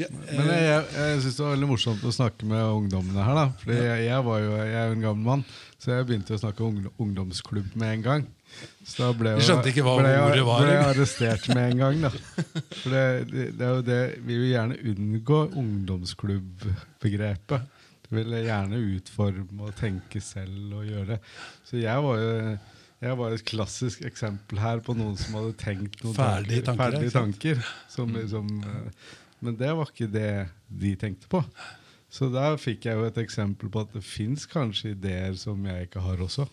Ja, 0.00 0.06
Men 0.10 0.46
jeg, 0.48 0.62
jeg, 0.64 0.84
jeg 0.96 1.22
syns 1.24 1.36
det 1.36 1.44
var 1.44 1.52
veldig 1.56 1.68
morsomt 1.68 2.04
å 2.06 2.12
snakke 2.14 2.46
med 2.48 2.62
ungdommene 2.62 3.26
her. 3.26 3.36
da 3.36 3.46
Fordi 3.60 3.78
jeg, 3.80 4.04
jeg, 4.06 4.26
var 4.30 4.44
jo, 4.44 4.52
jeg 4.60 4.76
er 4.80 4.86
jo 4.86 4.96
en 4.96 5.06
gammel 5.08 5.26
mann, 5.26 5.44
så 5.82 5.92
jeg 5.92 6.06
begynte 6.08 6.36
å 6.36 6.40
snakke 6.40 6.64
ungdom, 6.66 6.94
ungdomsklubb 7.02 7.74
med 7.80 7.96
en 7.98 8.06
gang. 8.06 8.28
Så 8.84 9.02
da 9.04 9.10
ble 9.16 9.30
Vi 9.38 9.44
skjønte 9.46 9.70
ikke 9.70 9.84
hva 9.86 9.94
ble 10.00 10.10
ordet 10.20 10.44
var, 10.46 10.58
Ble 10.64 10.72
jeg 10.74 10.88
arrestert 10.88 11.44
med 11.52 11.64
en 11.70 11.78
gang. 11.84 11.96
da 12.06 12.10
For 12.80 12.88
det, 12.94 13.04
det, 13.30 13.44
det 13.58 13.64
er 13.66 13.72
jo 13.76 13.82
det 13.86 14.02
Vi 14.24 14.34
vil 14.34 14.50
gjerne 14.50 14.76
unngå 14.92 15.38
ungdomsklubbbegrepet. 15.62 17.60
Du 18.08 18.16
vil 18.18 18.30
gjerne 18.42 18.76
utforme 18.96 19.60
og 19.68 19.72
tenke 19.78 20.18
selv 20.24 20.74
og 20.80 20.84
gjøre. 20.88 21.16
Så 21.68 21.74
jeg 21.78 21.98
var 22.06 22.14
jo 22.24 22.30
jeg 23.00 23.16
var 23.16 23.32
et 23.32 23.46
klassisk 23.48 24.02
eksempel 24.04 24.58
her 24.60 24.82
på 24.84 24.92
noen 24.92 25.14
som 25.16 25.38
hadde 25.38 25.54
tenkt 25.56 26.02
noen 26.04 26.12
Ferdige 26.18 26.60
tanker, 26.66 26.82
ferdige 26.82 27.12
tanker 27.14 27.62
som, 27.88 28.12
som, 28.28 28.50
eh, 28.60 28.90
men 29.40 29.56
det 29.56 29.70
var 29.78 29.88
ikke 29.88 30.08
det 30.12 30.32
de 30.82 30.90
tenkte 31.00 31.24
på. 31.32 31.40
Så 32.12 32.28
der 32.34 32.58
fikk 32.60 32.84
jeg 32.90 32.98
jo 32.98 33.06
et 33.06 33.20
eksempel 33.22 33.70
på 33.72 33.80
at 33.86 33.94
det 33.94 34.02
fins 34.04 34.44
kanskje 34.50 34.90
ideer 34.92 35.32
som 35.38 35.64
jeg 35.64 35.86
ikke 35.88 36.02
har 36.04 36.20
også. 36.26 36.44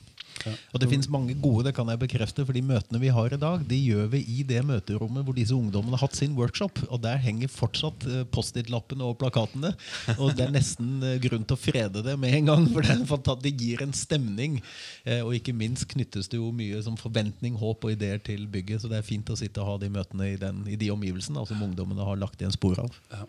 Og 0.45 0.81
det 0.81 0.89
finnes 0.91 1.09
mange 1.11 1.35
gode, 1.41 1.65
det 1.67 1.73
kan 1.77 1.89
jeg 1.91 1.99
bekrefte, 2.01 2.45
for 2.45 2.55
de 2.55 2.61
møtene 2.65 3.01
vi 3.01 3.09
har 3.13 3.33
i 3.33 3.39
dag, 3.41 3.63
de 3.67 3.79
gjør 3.79 4.09
vi 4.13 4.21
i 4.37 4.43
det 4.47 4.61
møterommet 4.67 5.25
hvor 5.25 5.35
disse 5.37 5.55
ungdommene 5.55 5.97
har 5.97 6.05
hatt 6.05 6.17
sin 6.19 6.35
workshop. 6.37 6.81
Og 6.89 7.01
der 7.03 7.19
henger 7.23 7.51
fortsatt 7.51 8.05
eh, 8.07 8.23
Post-It-lappene 8.33 9.05
og 9.07 9.17
plakatene. 9.21 9.73
Og 10.17 10.35
det 10.37 10.47
er 10.47 10.53
nesten 10.55 11.01
eh, 11.03 11.17
grunn 11.23 11.47
til 11.47 11.57
å 11.57 11.61
frede 11.61 12.03
det 12.05 12.17
med 12.21 12.35
en 12.37 12.51
gang, 12.51 12.67
for 12.73 12.85
det, 12.85 13.37
det 13.43 13.55
gir 13.59 13.83
en 13.85 13.95
stemning. 13.97 14.59
Eh, 15.05 15.23
Og 15.25 15.35
ikke 15.39 15.55
minst 15.57 15.87
knyttes 15.91 16.29
det 16.31 16.39
jo 16.39 16.51
mye 16.55 16.81
som 16.85 16.99
forventning, 16.99 17.57
håp 17.59 17.87
og 17.87 17.95
ideer 17.95 18.21
til 18.23 18.45
bygget. 18.51 18.83
Så 18.83 18.91
det 18.91 19.01
er 19.01 19.07
fint 19.07 19.29
å 19.33 19.39
sitte 19.39 19.63
og 19.63 19.73
ha 19.73 19.79
de 19.81 19.91
møtene 19.93 20.31
i, 20.33 20.37
den, 20.39 20.63
i 20.69 20.77
de 20.79 20.91
omgivelsene 20.93 21.43
som 21.49 21.63
ungdommene 21.63 22.05
har 22.07 22.19
lagt 22.21 22.41
igjen 22.41 22.55
spor 22.55 22.79
av. 22.85 23.01
Ja. 23.13 23.25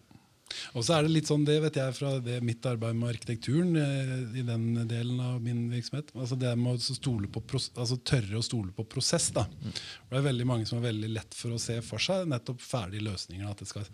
Og 0.77 0.85
så 0.85 0.97
er 0.97 1.05
det 1.05 1.13
litt 1.13 1.31
sånn, 1.31 1.45
det 1.49 1.59
vet 1.63 1.79
jeg 1.81 1.97
fra 1.97 2.15
det, 2.25 2.39
mitt 2.45 2.65
arbeid 2.69 2.97
med 2.99 3.13
arkitekturen 3.15 3.75
eh, 3.81 4.15
i 4.41 4.45
den 4.47 4.69
delen 4.89 5.21
av 5.23 5.43
min 5.45 5.67
virksomhet. 5.73 6.13
altså 6.17 6.39
Det 6.41 6.55
med 6.59 6.79
å 6.79 6.97
stole 6.99 7.31
på 7.33 7.43
altså 7.59 7.99
tørre 8.03 8.41
å 8.41 8.45
stole 8.45 8.73
på 8.77 8.87
prosess. 8.89 9.31
da. 9.37 9.47
For 9.73 10.17
Det 10.17 10.23
er 10.23 10.31
veldig 10.31 10.49
mange 10.49 10.69
som 10.69 10.81
er 10.81 10.89
veldig 10.89 11.13
lett 11.13 11.37
for 11.37 11.55
å 11.55 11.61
se 11.63 11.81
for 11.85 12.03
seg 12.03 12.29
nettopp 12.31 12.63
ferdige 12.65 13.07
løsninger. 13.09 13.49
At 13.49 13.63
det 13.63 13.71
skal 13.71 13.89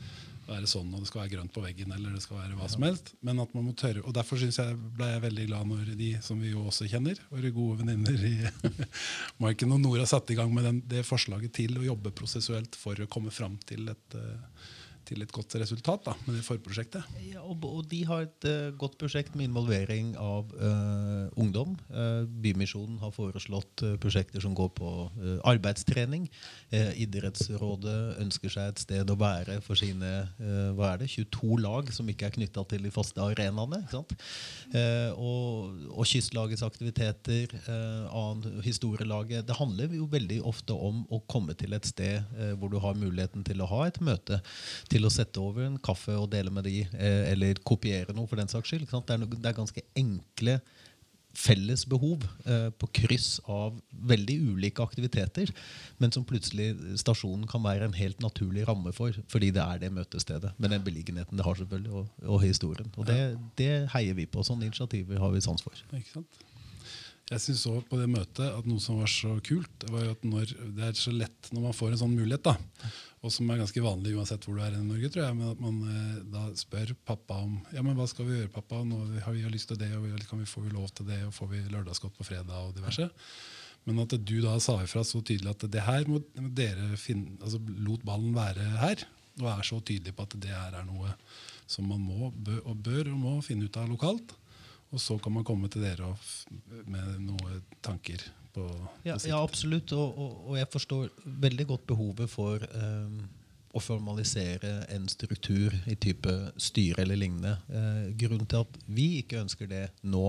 være 0.44 0.68
sånn, 0.68 0.92
og 0.92 1.02
det 1.02 1.08
skal 1.08 1.22
være 1.22 1.32
grønt 1.34 1.54
på 1.54 1.62
veggen, 1.64 1.92
eller 1.96 2.14
det 2.14 2.22
skal 2.24 2.38
være 2.42 2.58
hva 2.58 2.68
som 2.70 2.84
helst. 2.84 3.14
Men 3.24 3.40
at 3.42 3.54
man 3.56 3.66
må 3.68 3.74
tørre, 3.78 4.04
og 4.04 4.14
Derfor 4.14 4.40
synes 4.40 4.60
jeg, 4.60 4.76
ble 4.96 5.08
jeg 5.10 5.24
veldig 5.24 5.48
glad 5.48 5.70
når 5.70 5.90
de 5.98 6.10
som 6.24 6.40
vi 6.40 6.52
jo 6.52 6.66
også 6.68 6.88
kjenner, 6.90 7.18
våre 7.32 7.50
gode 7.54 7.80
venninner 7.82 8.26
i 8.28 8.34
Marken 9.42 9.74
og 9.74 9.82
Nora 9.82 10.06
satte 10.08 10.34
i 10.34 10.38
gang 10.38 10.52
med 10.54 10.68
den, 10.68 10.80
det 10.90 11.04
forslaget 11.08 11.54
til 11.56 11.78
å 11.80 11.86
jobbe 11.88 12.14
prosessuelt 12.14 12.76
for 12.78 13.00
å 13.00 13.10
komme 13.10 13.32
fram 13.34 13.56
til 13.66 13.88
et 13.92 14.18
eh, 14.20 14.64
til 15.08 15.24
et 15.24 15.32
godt 15.32 15.54
resultat 15.60 16.04
da, 16.06 16.14
med 16.26 16.38
det 16.38 16.44
forprosjektet. 16.46 17.04
Ja, 17.28 17.42
og, 17.44 17.64
og 17.68 17.84
de 17.90 18.00
har 18.08 18.26
et 18.26 18.46
uh, 18.48 18.74
godt 18.78 18.96
prosjekt 19.00 19.36
med 19.36 19.48
involvering 19.48 20.14
av 20.20 20.52
uh, 20.56 21.28
ungdom. 21.40 21.76
Uh, 21.90 22.24
Bymisjonen 22.44 22.98
har 23.02 23.14
foreslått 23.14 23.84
prosjekter 24.02 24.42
som 24.42 24.54
går 24.56 24.70
på 24.76 24.90
arbeidstrening. 25.46 26.26
Idrettsrådet 26.72 28.20
ønsker 28.22 28.52
seg 28.52 28.70
et 28.70 28.82
sted 28.82 29.10
å 29.10 29.16
være 29.18 29.58
for 29.64 29.78
sine 29.78 30.10
hva 30.76 30.92
er 30.92 31.02
det, 31.02 31.08
22 31.12 31.58
lag 31.62 31.90
som 31.94 32.08
ikke 32.10 32.28
er 32.28 32.34
knytta 32.36 32.64
til 32.70 32.84
de 32.86 32.92
faste 32.94 33.20
arenaene. 33.22 33.80
og, 35.16 35.80
og 35.90 36.08
Kystlagets 36.08 36.64
aktiviteter, 36.66 37.54
annen 37.68 38.62
historielaget. 38.64 39.46
Det 39.48 39.58
handler 39.58 39.96
jo 39.96 40.08
veldig 40.12 40.40
ofte 40.46 40.76
om 40.76 41.04
å 41.12 41.22
komme 41.30 41.56
til 41.58 41.76
et 41.76 41.88
sted 41.88 42.34
hvor 42.58 42.72
du 42.72 42.78
har 42.82 42.98
muligheten 42.98 43.46
til 43.46 43.62
å 43.64 43.70
ha 43.70 43.84
et 43.88 44.00
møte 44.04 44.40
til 44.94 45.06
å 45.06 45.12
sette 45.12 45.42
over 45.42 45.66
en 45.66 45.80
kaffe 45.82 46.14
og 46.14 46.30
dele 46.32 46.52
med 46.54 46.68
de, 46.68 46.80
eh, 46.94 47.32
eller 47.32 47.60
kopiere 47.66 48.14
noe 48.14 48.30
for 48.30 48.40
den 48.40 48.50
saks 48.50 48.70
skyld. 48.70 48.88
Det, 48.88 49.14
er 49.16 49.22
no, 49.22 49.30
det 49.30 49.50
er 49.50 49.56
ganske 49.56 49.86
enkle 49.98 50.60
felles 51.34 51.82
behov 51.90 52.22
eh, 52.46 52.68
på 52.78 52.88
kryss 52.94 53.40
av 53.50 53.74
veldig 54.06 54.36
ulike 54.52 54.84
aktiviteter, 54.84 55.50
men 55.98 56.14
som 56.14 56.26
plutselig 56.26 56.68
stasjonen 57.02 57.48
kan 57.50 57.64
være 57.64 57.88
en 57.88 57.98
helt 57.98 58.22
naturlig 58.22 58.68
ramme 58.68 58.94
for, 58.94 59.16
fordi 59.32 59.50
det 59.56 59.64
er 59.64 59.82
det 59.82 59.90
møtestedet. 59.96 60.54
Med 60.62 60.70
den 60.76 60.84
beliggenheten 60.86 61.38
det 61.38 61.46
har, 61.46 61.58
selvfølgelig, 61.58 61.90
og, 61.90 62.26
og 62.36 62.42
historien. 62.46 62.90
Og 62.96 63.10
det, 63.10 63.18
det 63.58 63.72
heier 63.96 64.14
vi 64.14 64.28
på. 64.30 64.46
Sånne 64.46 64.68
initiativer 64.70 65.18
har 65.18 65.34
vi 65.34 65.42
sans 65.44 65.64
for. 65.64 65.84
Ikke 65.90 66.20
sant? 66.20 66.44
Jeg 67.30 67.40
synes 67.40 67.62
også 67.70 67.88
på 67.88 67.96
det 67.96 68.10
møtet 68.12 68.44
at 68.44 68.66
noe 68.68 68.82
som 68.84 68.98
var 69.00 69.08
så 69.08 69.30
kult, 69.46 69.70
det 69.80 69.88
var 69.88 70.02
jo 70.04 70.12
at 70.12 70.26
når, 70.28 70.50
det 70.76 70.84
er 70.84 70.98
så 70.98 71.12
lett 71.14 71.48
når 71.54 71.62
man 71.70 71.76
får 71.76 71.94
en 71.94 72.00
sånn 72.02 72.16
mulighet, 72.18 72.44
da, 72.44 72.90
og 73.24 73.32
som 73.32 73.48
er 73.48 73.62
ganske 73.62 73.80
vanlig 73.80 74.12
uansett 74.18 74.44
hvor 74.44 74.58
du 74.58 74.60
er 74.60 74.76
i 74.76 74.82
Norge, 74.84 75.08
tror 75.08 75.24
jeg, 75.24 75.36
men 75.38 75.54
at 75.54 75.62
man 75.64 75.78
eh, 75.88 76.18
da 76.34 76.42
spør 76.60 76.92
pappa 77.08 77.38
om 77.46 77.54
ja, 77.72 77.80
men 77.80 77.96
hva 77.96 78.04
skal 78.10 78.28
vi 78.28 78.36
gjøre, 78.36 78.52
pappa, 78.52 78.82
nå 78.84 79.00
har 79.24 79.32
vi 79.32 79.46
lyst 79.48 79.72
til 79.72 79.80
det, 79.80 79.88
og 79.96 80.04
vi, 80.04 80.12
kan 80.28 80.42
vi 80.42 80.50
få 80.50 80.66
lov 80.68 80.92
til 80.92 81.08
det, 81.08 81.22
og 81.24 81.32
får 81.32 81.50
vi 81.54 81.62
lørdagsgodt 81.72 82.18
på 82.18 82.28
fredag, 82.28 82.52
og 82.60 82.76
diverse. 82.76 83.08
Men 83.88 84.04
at 84.04 84.12
du 84.20 84.36
da 84.44 84.58
sa 84.60 84.76
ifra 84.84 85.00
så 85.04 85.24
tydelig 85.24 85.54
at 85.54 85.64
det 85.72 85.84
her 85.84 86.04
må 86.08 86.20
dere 86.36 86.92
finne, 87.00 87.38
altså 87.40 87.60
lot 87.88 88.04
ballen 88.04 88.36
være 88.36 88.68
her, 88.84 89.08
og 89.40 89.50
er 89.50 89.66
så 89.66 89.80
tydelig 89.80 90.12
på 90.12 90.28
at 90.28 90.36
det 90.44 90.52
her 90.52 90.76
er 90.76 90.84
noe 90.88 91.16
som 91.64 91.88
man 91.88 92.04
må 92.04 92.28
bør, 92.36 92.60
og 92.68 92.80
bør 92.84 93.08
og 93.08 93.20
må 93.20 93.38
finne 93.44 93.68
ut 93.68 93.80
av 93.80 93.88
lokalt. 93.88 94.36
Og 94.94 95.02
så 95.02 95.18
kan 95.18 95.34
man 95.34 95.46
komme 95.46 95.68
til 95.72 95.82
dere 95.82 96.12
med 96.86 97.22
noen 97.26 97.62
tanker 97.82 98.22
på, 98.54 98.62
på 98.62 98.66
ja, 99.08 99.16
ja 99.26 99.40
absolutt. 99.42 99.92
Og, 99.96 100.18
og, 100.18 100.36
og 100.50 100.58
jeg 100.60 100.70
forstår 100.70 101.08
veldig 101.46 101.66
godt 101.72 101.88
behovet 101.90 102.30
for 102.30 102.62
um, 102.78 103.24
å 103.74 103.82
formalisere 103.82 104.84
en 104.94 105.08
struktur 105.10 105.74
i 105.90 105.96
type 105.98 106.30
styre 106.62 107.02
eller 107.02 107.18
lignende. 107.18 107.56
Uh, 107.66 108.14
grunnen 108.20 108.46
til 108.46 108.62
at 108.62 108.78
vi 108.86 109.08
ikke 109.24 109.42
ønsker 109.42 109.70
det 109.70 109.88
nå, 110.06 110.28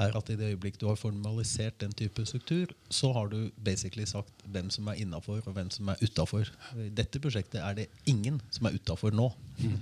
er 0.00 0.16
at 0.16 0.30
i 0.32 0.36
det 0.38 0.52
øyeblikk 0.52 0.78
du 0.80 0.86
har 0.88 0.98
formalisert 0.98 1.80
den 1.80 1.92
type 1.96 2.24
struktur, 2.26 2.72
så 2.90 3.12
har 3.12 3.28
du 3.32 3.50
basically 3.64 4.06
sagt 4.08 4.44
hvem 4.44 4.70
som 4.70 4.88
er 4.88 5.00
innafor 5.02 5.42
og 5.44 5.56
hvem 5.56 5.70
som 5.70 5.88
er 5.92 6.00
utafor. 6.02 6.48
I 6.76 6.88
dette 6.88 7.20
prosjektet 7.22 7.60
er 7.60 7.76
det 7.76 7.88
ingen 8.08 8.40
som 8.50 8.68
er 8.68 8.76
utafor 8.78 9.14
nå. 9.14 9.30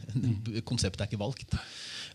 Konseptet 0.70 1.04
er 1.04 1.10
ikke 1.10 1.22
valgt. 1.22 1.54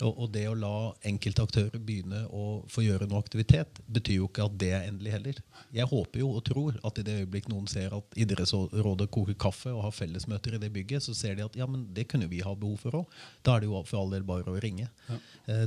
Og, 0.03 0.11
og 0.11 0.31
det 0.33 0.43
å 0.49 0.57
la 0.59 0.91
enkelte 1.07 1.45
aktører 1.45 1.79
begynne 1.79 2.25
å 2.35 2.65
få 2.71 2.83
gjøre 2.83 3.07
noe 3.07 3.21
aktivitet, 3.23 3.79
betyr 3.87 4.19
jo 4.19 4.29
ikke 4.29 4.49
at 4.49 4.57
det 4.59 4.71
er 4.75 4.89
endelig 4.89 5.15
heller. 5.15 5.39
Jeg 5.75 5.87
håper 5.91 6.21
jo 6.21 6.33
og 6.35 6.43
tror 6.47 6.79
at 6.87 6.99
i 6.99 7.05
det 7.07 7.21
øyeblikk 7.21 7.47
noen 7.51 7.69
ser 7.71 7.95
at 7.95 8.19
Idrettsrådet 8.19 9.07
koker 9.13 9.39
kaffe 9.39 9.71
og 9.71 9.85
har 9.87 9.95
fellesmøter 9.95 10.57
i 10.57 10.61
det 10.61 10.73
bygget, 10.75 11.07
så 11.07 11.15
ser 11.15 11.39
de 11.39 11.45
at 11.47 11.55
ja, 11.57 11.67
men 11.69 11.87
det 11.95 12.09
kunne 12.11 12.29
vi 12.31 12.43
ha 12.43 12.53
behov 12.59 12.83
for 12.83 13.01
òg. 13.01 13.17
Da 13.45 13.55
er 13.55 13.63
det 13.63 13.71
jo 13.71 13.81
for 13.87 14.03
all 14.03 14.13
del 14.13 14.27
bare 14.27 14.51
å 14.51 14.59
ringe. 14.61 14.89
Ja. 15.07 15.19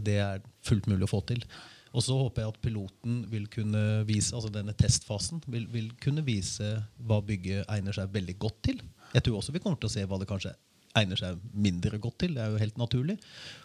Det 0.04 0.20
er 0.20 0.46
fullt 0.66 0.88
mulig 0.90 1.08
å 1.08 1.12
få 1.16 1.22
til. 1.28 1.44
Og 1.96 2.04
så 2.04 2.16
håper 2.18 2.44
jeg 2.44 2.52
at 2.52 2.62
piloten 2.64 3.18
vil 3.32 3.46
kunne 3.52 3.82
vise, 4.08 4.34
altså 4.36 4.50
denne 4.52 4.74
testfasen 4.76 5.42
vil, 5.48 5.66
vil 5.72 5.90
kunne 6.02 6.24
vise 6.26 6.74
hva 7.08 7.20
bygget 7.24 7.68
egner 7.72 7.96
seg 7.96 8.12
veldig 8.14 8.36
godt 8.42 8.58
til. 8.70 8.82
Jeg 9.14 9.24
tror 9.24 9.38
også 9.38 9.54
vi 9.54 9.62
kommer 9.64 9.80
til 9.80 9.88
å 9.88 9.94
se 9.94 10.04
hva 10.04 10.18
det 10.20 10.28
kanskje 10.28 10.52
egner 10.96 11.18
seg 11.20 11.38
mindre 11.52 11.98
godt 12.00 12.20
til. 12.22 12.34
Det 12.36 12.42
er 12.42 12.52
jo 12.52 12.60
helt 12.60 12.78
naturlig. 12.80 13.16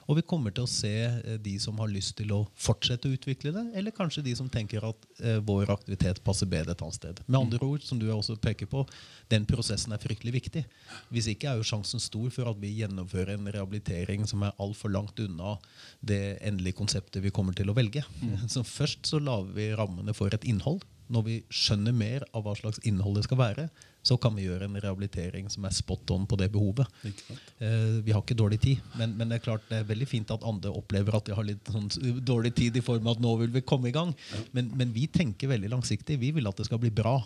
Og 0.10 0.18
vi 0.18 0.26
kommer 0.28 0.52
til 0.52 0.66
å 0.66 0.70
se 0.70 0.92
eh, 1.08 1.38
de 1.42 1.54
som 1.62 1.78
har 1.80 1.92
lyst 1.92 2.18
til 2.20 2.34
å 2.36 2.42
fortsette 2.60 3.08
å 3.08 3.16
utvikle 3.16 3.54
det, 3.56 3.64
eller 3.80 3.96
kanskje 3.96 4.26
de 4.26 4.34
som 4.36 4.50
tenker 4.52 4.84
at 4.88 5.08
eh, 5.24 5.40
vår 5.46 5.72
aktivitet 5.74 6.20
passer 6.26 6.50
bedre 6.52 6.76
et 6.76 6.84
annet 6.84 6.98
sted. 7.00 7.22
Med 7.28 7.40
andre 7.40 7.62
ord, 7.64 7.86
som 7.88 8.02
du 8.02 8.10
også 8.12 8.36
peker 8.44 8.70
på, 8.72 8.84
den 9.32 9.48
prosessen 9.50 9.96
er 9.96 10.04
fryktelig 10.04 10.36
viktig. 10.36 10.66
Hvis 11.14 11.30
ikke 11.32 11.54
er 11.54 11.62
jo 11.62 11.68
sjansen 11.68 12.04
stor 12.04 12.30
for 12.36 12.52
at 12.52 12.60
vi 12.62 12.74
gjennomfører 12.82 13.38
en 13.38 13.52
rehabilitering 13.56 14.28
som 14.30 14.44
er 14.44 14.56
altfor 14.64 14.92
langt 14.94 15.20
unna 15.24 15.56
det 16.04 16.40
endelige 16.44 16.82
konseptet 16.82 17.24
vi 17.24 17.34
kommer 17.34 17.56
til 17.56 17.72
å 17.72 17.78
velge. 17.78 18.04
Så 18.54 18.66
først 18.68 19.08
så 19.08 19.22
lager 19.24 19.56
vi 19.56 19.72
rammene 19.78 20.16
for 20.18 20.34
et 20.36 20.48
innhold. 20.48 20.84
Når 21.12 21.26
vi 21.26 21.40
skjønner 21.52 21.96
mer 21.96 22.24
av 22.32 22.46
hva 22.46 22.54
slags 22.58 22.80
innhold 22.88 23.18
det 23.20 23.26
skal 23.28 23.42
være, 23.42 23.68
så 24.04 24.18
kan 24.20 24.36
vi 24.36 24.46
gjøre 24.46 24.68
en 24.68 24.80
rehabilitering 24.84 25.48
som 25.52 25.64
er 25.68 25.76
spot 25.76 26.12
on 26.12 26.26
på 26.28 26.38
det 26.40 26.50
behovet. 26.52 26.88
Eh, 27.04 28.00
vi 28.04 28.12
har 28.12 28.20
ikke 28.20 28.36
dårlig 28.36 28.60
tid, 28.64 28.82
men, 29.00 29.16
men 29.20 29.32
det 29.32 29.40
er 29.40 29.46
klart 29.46 29.68
det 29.70 29.80
er 29.80 29.88
veldig 29.88 30.08
fint 30.10 30.34
at 30.36 30.44
andre 30.48 30.74
opplever 30.76 31.16
at 31.16 31.30
de 31.30 31.38
har 31.38 31.48
litt 31.48 31.72
sånn 31.72 31.88
dårlig 32.20 32.54
tid 32.60 32.80
i 32.80 32.84
form 32.84 33.08
av 33.08 33.16
at 33.18 33.24
nå 33.24 33.36
vil 33.46 33.54
vi 33.56 33.64
komme 33.64 33.92
i 33.92 33.96
gang. 33.96 34.12
Men, 34.52 34.74
men 34.76 34.92
vi 34.96 35.08
tenker 35.08 35.54
veldig 35.54 35.72
langsiktig. 35.72 36.20
Vi 36.20 36.34
vil 36.36 36.52
at 36.52 36.60
det 36.60 36.68
skal 36.68 36.84
bli 36.84 36.92
bra. 36.92 37.22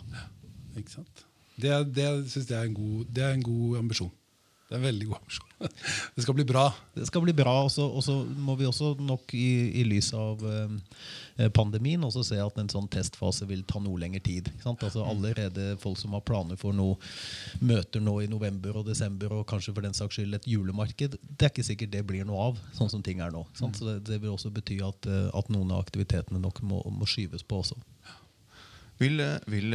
Ikke 0.78 1.00
sant? 1.00 1.24
Det, 1.58 1.74
det 1.90 2.06
synes 2.30 2.46
jeg 2.46 2.54
er 2.54 2.68
en, 2.70 2.78
god, 2.78 3.06
det 3.10 3.26
er 3.26 3.34
en 3.34 3.46
god 3.46 3.80
ambisjon. 3.82 4.14
Det 4.68 4.76
er 4.76 4.82
en 4.82 4.84
veldig 4.84 5.06
god 5.08 5.16
ambisjon. 5.22 5.44
Det 6.14 6.22
skal 6.22 6.34
bli 6.36 6.44
bra. 6.44 6.64
Det 6.92 7.06
skal 7.08 7.22
bli 7.24 7.32
bra, 7.32 7.54
og 7.64 8.02
så 8.04 8.16
må 8.36 8.52
vi 8.58 8.66
også 8.68 8.90
nok 9.00 9.32
i, 9.34 9.48
i 9.80 9.84
lys 9.88 10.10
av 10.12 10.44
eh, 10.44 11.46
pandemien 11.56 12.04
også 12.04 12.24
se 12.28 12.36
at 12.42 12.60
en 12.60 12.68
sånn 12.68 12.90
testfase 12.92 13.48
vil 13.48 13.64
ta 13.68 13.80
noe 13.80 13.96
lengre 14.02 14.20
tid. 14.26 14.50
Altså 14.68 15.06
Allerede 15.08 15.70
folk 15.80 15.96
som 16.00 16.12
har 16.18 16.24
planer 16.28 16.60
for 16.60 16.76
noe 16.76 16.98
møter 17.64 18.04
nå 18.04 18.18
i 18.26 18.28
november 18.28 18.76
og 18.82 18.90
desember, 18.90 19.38
og 19.38 19.48
kanskje 19.48 19.72
for 19.72 19.88
den 19.88 19.96
saks 19.96 20.20
skyld 20.20 20.36
et 20.36 20.50
julemarked, 20.52 21.16
det 21.16 21.48
er 21.48 21.54
ikke 21.54 21.68
sikkert 21.70 21.94
det 21.96 22.04
blir 22.10 22.28
noe 22.28 22.50
av, 22.50 22.62
sånn 22.76 22.92
som 22.92 23.04
ting 23.04 23.24
er 23.24 23.32
nå. 23.32 23.46
Sant? 23.56 23.80
Så 23.80 23.88
det, 23.88 24.02
det 24.10 24.20
vil 24.20 24.36
også 24.36 24.52
bety 24.52 24.82
at, 24.84 25.08
eh, 25.08 25.30
at 25.32 25.48
noen 25.54 25.72
av 25.72 25.86
aktivitetene 25.86 26.44
nok 26.44 26.60
må, 26.60 26.84
må 26.92 27.08
skyves 27.08 27.46
på 27.48 27.64
også. 27.64 27.80
Vil, 28.98 29.22
vil 29.46 29.74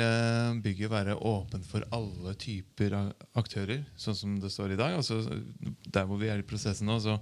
bygget 0.63 0.91
være 0.91 1.15
åpent 1.15 1.63
for 1.69 1.85
alle 1.95 2.33
typer 2.35 2.97
aktører, 3.39 3.85
sånn 3.95 4.17
som 4.19 4.35
det 4.43 4.51
står 4.51 4.75
i 4.75 4.79
dag? 4.79 4.97
Altså, 4.99 5.21
der 5.87 6.07
hvor 6.09 6.19
vi 6.19 6.27
er 6.27 6.43
i 6.43 6.47
prosessen 6.47 6.91
nå, 6.91 6.99
så, 6.99 7.15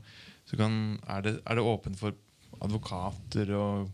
så 0.50 0.58
kan, 0.58 0.98
er, 1.06 1.28
det, 1.28 1.36
er 1.46 1.60
det 1.60 1.68
åpent 1.74 2.00
for 2.02 2.18
advokater 2.62 3.54
og 3.58 3.90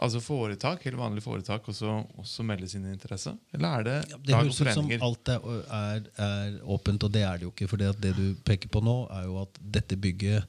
Altså 0.00 0.20
foretak, 0.22 0.84
helt 0.86 0.96
vanlige 0.96 1.24
foretak, 1.24 1.66
også, 1.68 1.96
også 2.22 2.44
melde 2.46 2.68
sin 2.70 2.84
interesse? 2.88 3.32
Eller 3.52 3.68
er 3.68 3.82
det, 3.82 3.96
Det 4.22 4.30
lag 4.32 4.38
og 4.38 4.46
høres 4.46 4.60
ut 4.60 4.70
som 4.72 4.90
alt 5.02 5.28
er, 5.28 5.48
er, 5.76 6.06
er 6.26 6.54
åpent, 6.62 7.02
og 7.04 7.12
det 7.12 7.24
er 7.26 7.40
det 7.40 7.48
jo 7.48 7.50
ikke. 7.50 7.68
For 7.68 7.76
det 7.76 8.12
du 8.16 8.22
peker 8.46 8.70
på 8.72 8.80
nå, 8.86 8.94
er 9.10 9.26
jo 9.26 9.40
at 9.42 9.58
dette 9.60 9.98
bygget 10.00 10.46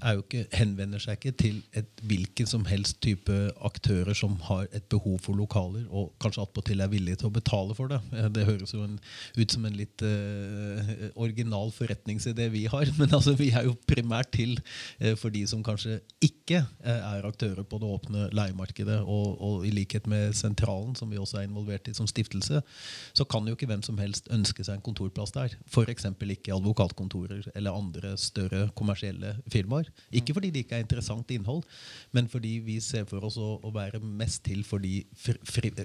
ikke, 0.00 0.44
henvender 0.56 1.00
seg 1.02 1.18
ikke 1.18 1.32
til 1.38 1.58
et 1.76 2.02
hvilken 2.06 2.48
som 2.48 2.64
helst 2.68 3.00
type 3.04 3.34
aktører 3.66 4.16
som 4.16 4.36
har 4.48 4.66
et 4.76 4.86
behov 4.92 5.18
for 5.24 5.36
lokaler, 5.36 5.84
og 5.90 6.12
kanskje 6.22 6.44
attpåtil 6.44 6.80
er 6.80 6.90
villige 6.92 7.20
til 7.20 7.28
å 7.30 7.34
betale 7.34 7.76
for 7.76 7.90
det. 7.92 8.00
Det 8.34 8.46
høres 8.48 8.72
jo 8.74 8.84
en, 8.84 8.96
ut 9.36 9.54
som 9.54 9.66
en 9.68 9.76
litt 9.76 10.04
uh, 10.04 11.10
original 11.20 11.72
forretningsidé 11.74 12.48
vi 12.52 12.64
har, 12.70 12.90
men 13.00 13.12
altså, 13.12 13.36
vi 13.38 13.50
er 13.52 13.68
jo 13.68 13.76
primært 13.90 14.32
til 14.36 14.56
uh, 14.58 15.14
for 15.20 15.32
de 15.34 15.44
som 15.50 15.64
kanskje 15.66 16.00
ikke 16.24 16.62
uh, 16.64 17.12
er 17.16 17.28
aktører 17.28 17.66
på 17.66 17.80
det 17.82 17.90
åpne 17.90 18.28
leiemarkedet. 18.36 19.00
Og, 19.04 19.36
og 19.36 19.66
i 19.68 19.74
likhet 19.74 20.08
med 20.10 20.34
Sentralen, 20.38 20.96
som 20.98 21.12
vi 21.12 21.20
også 21.20 21.42
er 21.42 21.48
involvert 21.48 21.90
i 21.90 21.96
som 21.96 22.08
stiftelse, 22.10 22.62
så 23.12 23.28
kan 23.28 23.46
jo 23.46 23.56
ikke 23.56 23.68
hvem 23.70 23.84
som 23.86 24.00
helst 24.00 24.30
ønske 24.32 24.64
seg 24.64 24.78
en 24.78 24.86
kontorplass 24.86 25.34
der. 25.36 25.54
F.eks. 25.68 26.08
ikke 26.08 26.54
advokatkontorer 26.56 27.50
eller 27.54 27.76
andre 27.76 28.16
større 28.20 28.68
kommersielle 28.78 29.36
firmaer. 29.50 29.89
Ikke 30.16 30.34
fordi 30.36 30.50
det 30.54 30.64
ikke 30.64 30.78
er 30.78 30.84
interessant 30.84 31.30
innhold, 31.34 31.62
men 32.16 32.28
fordi 32.30 32.56
vi 32.64 32.78
ser 32.84 33.06
for 33.10 33.24
oss 33.26 33.38
å, 33.40 33.52
å 33.64 33.72
være 33.74 34.02
mest 34.02 34.44
til 34.48 34.64
for 34.66 34.82
de 34.82 35.04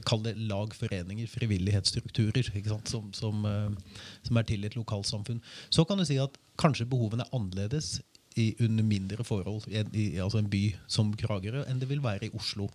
kall 0.05 0.25
det 0.25 0.35
lag, 0.49 0.73
foreninger, 0.75 1.29
frivillighetsstrukturer? 1.31 2.51
Som, 2.89 3.11
som, 3.13 3.45
eh, 3.45 4.01
som 4.25 4.37
er 4.37 4.47
til 4.47 4.63
i 4.63 4.69
et 4.69 4.77
lokalsamfunn. 4.77 5.41
Så 5.73 5.85
kan 5.87 5.99
du 5.99 6.05
si 6.07 6.17
at 6.21 6.37
kanskje 6.61 6.87
behovene 6.89 7.25
er 7.25 7.35
annerledes 7.35 7.97
i, 8.35 8.55
under 8.59 8.83
mindre 8.83 9.23
forhold 9.23 9.67
i, 9.71 9.81
i 9.95 10.05
altså 10.19 10.41
en 10.41 10.49
by 10.51 10.63
som 10.91 11.13
Kragerø 11.17 11.63
enn 11.69 11.79
det 11.79 11.89
vil 11.89 12.03
være 12.03 12.27
i 12.27 12.33
Oslo. 12.35 12.67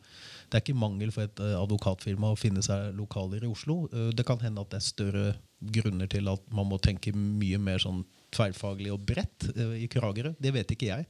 Det 0.49 0.59
er 0.59 0.65
ikke 0.65 0.81
mangel 0.81 1.13
for 1.15 1.29
et 1.29 1.43
eh, 1.45 1.57
advokatfirma 1.59 2.33
å 2.33 2.39
finne 2.39 2.65
seg 2.65 2.95
lokaler 2.99 3.45
i 3.45 3.51
Oslo. 3.51 3.83
Eh, 3.93 4.11
det 4.17 4.27
kan 4.29 4.41
hende 4.43 4.65
at 4.65 4.73
det 4.73 4.81
er 4.81 4.89
større 4.89 5.27
grunner 5.61 6.09
til 6.11 6.31
at 6.33 6.47
man 6.57 6.71
må 6.71 6.81
tenke 6.81 7.13
mye 7.15 7.61
mer 7.61 7.83
sånn 7.83 8.03
tverrfaglig 8.31 8.93
og 8.95 9.01
bredt 9.09 9.49
eh, 9.57 9.73
i 9.83 9.87
Kragerø. 9.91 10.31
Det 10.39 10.53
vet 10.55 10.71
ikke 10.75 10.87
jeg. 10.91 11.07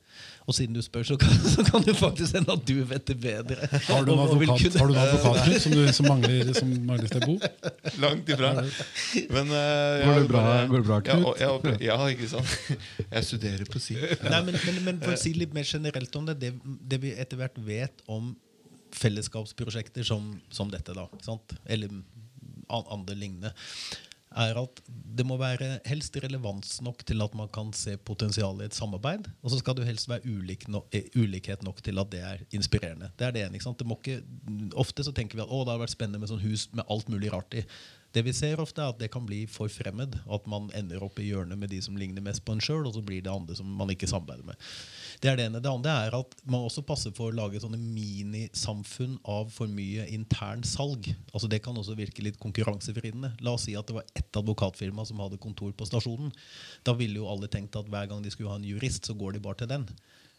Og 0.48 0.54
siden 0.56 0.72
du 0.76 0.80
spør, 0.82 1.04
så 1.04 1.16
kan, 1.20 1.34
så 1.54 1.64
kan 1.66 1.84
det 1.84 1.92
faktisk 1.98 2.38
hende 2.38 2.54
at 2.56 2.62
du 2.68 2.78
vet 2.88 3.04
det 3.10 3.16
bedre. 3.20 3.68
Har 3.90 4.06
du 4.08 4.12
en 4.14 4.22
advokat, 4.24 4.78
har 4.80 4.88
du 4.88 4.94
en 4.94 5.00
advokatklubb 5.02 5.60
som, 5.66 5.74
du- 5.76 5.92
som 5.98 6.08
mangler, 6.08 6.52
som 6.56 6.72
mangler 6.88 7.10
sted 7.12 7.26
bo? 7.28 7.36
Langt 8.00 8.32
ifra. 8.32 8.54
Men, 9.30 9.52
eh, 9.52 10.06
Går 10.06 10.20
det 10.22 10.28
bra- 10.32 10.46
går 10.70 10.76
det 10.78 10.86
bra, 10.88 11.00
Ja, 11.04 11.18
Knut? 11.20 11.40
Ja, 11.44 11.52
ja, 11.60 11.76
ja, 11.90 11.98
ikke 12.14 12.30
sant? 12.32 12.56
Jeg 13.10 13.28
studerer 13.28 13.68
på 13.68 13.82
si. 13.84 13.98
Nei, 14.00 14.40
men, 14.48 14.56
men, 14.64 14.80
men 14.88 15.02
for 15.04 15.12
å 15.16 15.20
si 15.20 15.34
litt 15.36 15.52
mer 15.56 15.68
generelt 15.68 16.16
om 16.20 16.30
det, 16.30 16.38
det, 16.40 16.54
det 16.64 17.00
vi 17.04 17.12
etter 17.20 17.40
hvert 17.42 17.60
vet 17.68 18.00
om 18.10 18.32
fellesskapsprosjekter 18.96 20.02
som, 20.06 20.32
som 20.50 20.70
dette, 20.72 20.94
da, 20.96 21.04
sant? 21.24 21.52
eller 21.70 21.92
andre 22.70 23.14
lignende, 23.18 23.52
er 24.38 24.58
at 24.60 24.80
det 24.86 25.24
må 25.26 25.36
være 25.40 25.80
helst 25.88 26.14
relevans 26.22 26.76
nok 26.86 27.02
til 27.06 27.22
at 27.24 27.34
man 27.34 27.48
kan 27.52 27.72
se 27.74 27.96
potensialet 27.96 28.62
i 28.62 28.68
et 28.70 28.76
samarbeid. 28.76 29.26
Og 29.42 29.50
så 29.50 29.58
skal 29.58 29.76
det 29.76 29.88
helst 29.88 30.08
være 30.08 30.22
ulik 30.30 30.68
no, 30.68 30.84
eh, 30.94 31.08
ulikhet 31.18 31.64
nok 31.66 31.82
til 31.82 31.98
at 31.98 32.12
det 32.12 32.20
er 32.22 32.44
inspirerende. 32.54 33.10
Det 33.18 33.26
er 33.26 33.34
det 33.34 33.42
ene. 33.44 33.58
ikke 33.58 33.66
sant? 33.66 33.82
Ikke, 33.82 34.20
ofte 34.78 35.04
så 35.04 35.12
tenker 35.12 35.40
vi 35.40 35.42
at 35.44 35.50
å, 35.50 35.64
det 35.64 35.74
har 35.74 35.82
vært 35.82 35.96
spennende 35.96 36.22
med 36.22 36.30
sånn 36.30 36.44
hus 36.44 36.68
med 36.72 36.86
alt 36.88 37.10
mulig 37.10 37.32
rart 37.34 37.58
i. 37.58 37.64
Det 38.14 38.24
vi 38.26 38.34
ser 38.34 38.62
ofte, 38.62 38.82
er 38.82 38.94
at 38.94 38.98
det 39.02 39.10
kan 39.14 39.26
bli 39.26 39.44
for 39.50 39.70
fremmed. 39.70 40.16
At 40.30 40.46
man 40.50 40.70
ender 40.78 41.02
opp 41.06 41.18
i 41.22 41.28
hjørnet 41.28 41.58
med 41.58 41.70
de 41.70 41.78
som 41.82 41.98
ligner 41.98 42.24
mest 42.24 42.44
på 42.46 42.54
en 42.54 42.62
sjøl, 42.62 42.86
og 42.86 42.94
så 42.94 43.02
blir 43.06 43.22
det 43.22 43.30
andre 43.30 43.58
som 43.58 43.66
man 43.66 43.90
ikke 43.90 44.08
samarbeider 44.10 44.46
med. 44.46 44.70
Det 45.20 45.28
er 45.28 45.36
det 45.36 45.44
ene. 45.50 45.60
Det 45.60 45.68
andre 45.68 45.94
er 46.06 46.14
at 46.16 46.36
man 46.48 46.62
også 46.64 46.80
passer 46.88 47.12
for 47.12 47.28
å 47.28 47.36
lage 47.36 47.60
sånne 47.60 47.76
minisamfunn 47.76 49.18
av 49.28 49.50
for 49.52 49.68
mye 49.68 50.06
intern 50.14 50.62
salg. 50.64 51.10
Altså 51.34 51.50
Det 51.52 51.60
kan 51.64 51.76
også 51.76 51.96
virke 51.98 52.24
litt 52.24 52.38
konkurransevridende. 52.40 53.34
La 53.44 53.52
oss 53.52 53.66
si 53.68 53.74
at 53.76 53.90
det 53.90 53.98
var 53.98 54.08
ett 54.16 54.40
advokatfirma 54.40 55.04
som 55.08 55.20
hadde 55.20 55.40
kontor 55.42 55.74
på 55.76 55.88
stasjonen. 55.88 56.32
Da 56.88 56.94
ville 56.96 57.20
jo 57.20 57.28
alle 57.28 57.50
tenkt 57.52 57.76
at 57.76 57.90
hver 57.92 58.08
gang 58.08 58.24
de 58.24 58.32
skulle 58.32 58.48
ha 58.48 58.56
en 58.56 58.64
jurist, 58.64 59.04
så 59.04 59.16
går 59.18 59.36
de 59.36 59.44
bare 59.44 59.60
til 59.60 59.68
den. 59.74 59.84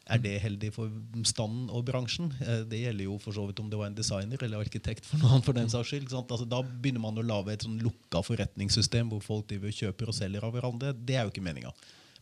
Er 0.10 0.18
det 0.18 0.40
heldig 0.42 0.72
for 0.74 0.90
standen 1.30 1.70
og 1.70 1.86
bransjen? 1.86 2.32
Eh, 2.42 2.64
Det 2.66 2.82
gjelder 2.82 3.06
jo 3.06 3.20
for 3.22 3.38
så 3.38 3.46
vidt 3.46 3.60
om 3.62 3.70
det 3.70 3.78
var 3.78 3.92
en 3.92 3.96
designer 3.96 4.42
eller 4.42 4.66
arkitekt. 4.66 5.06
for 5.06 5.22
noen 5.22 5.46
for 5.46 5.54
den 5.54 5.70
saks 5.70 5.94
skyld. 5.94 6.10
Altså, 6.10 6.50
da 6.50 6.64
begynner 6.64 7.00
man 7.06 7.22
å 7.22 7.28
lage 7.28 7.54
et 7.54 7.62
sånn 7.62 7.78
lukka 7.80 8.24
forretningssystem 8.26 9.10
hvor 9.14 9.22
folk 9.22 9.48
driver 9.48 9.70
kjøper 9.70 10.10
og 10.10 10.18
selger 10.18 10.44
av 10.44 10.54
hverandre. 10.58 10.96
Det 10.98 11.16
er 11.16 11.24
jo 11.30 11.30
ikke 11.30 11.46
meninga. 11.46 11.72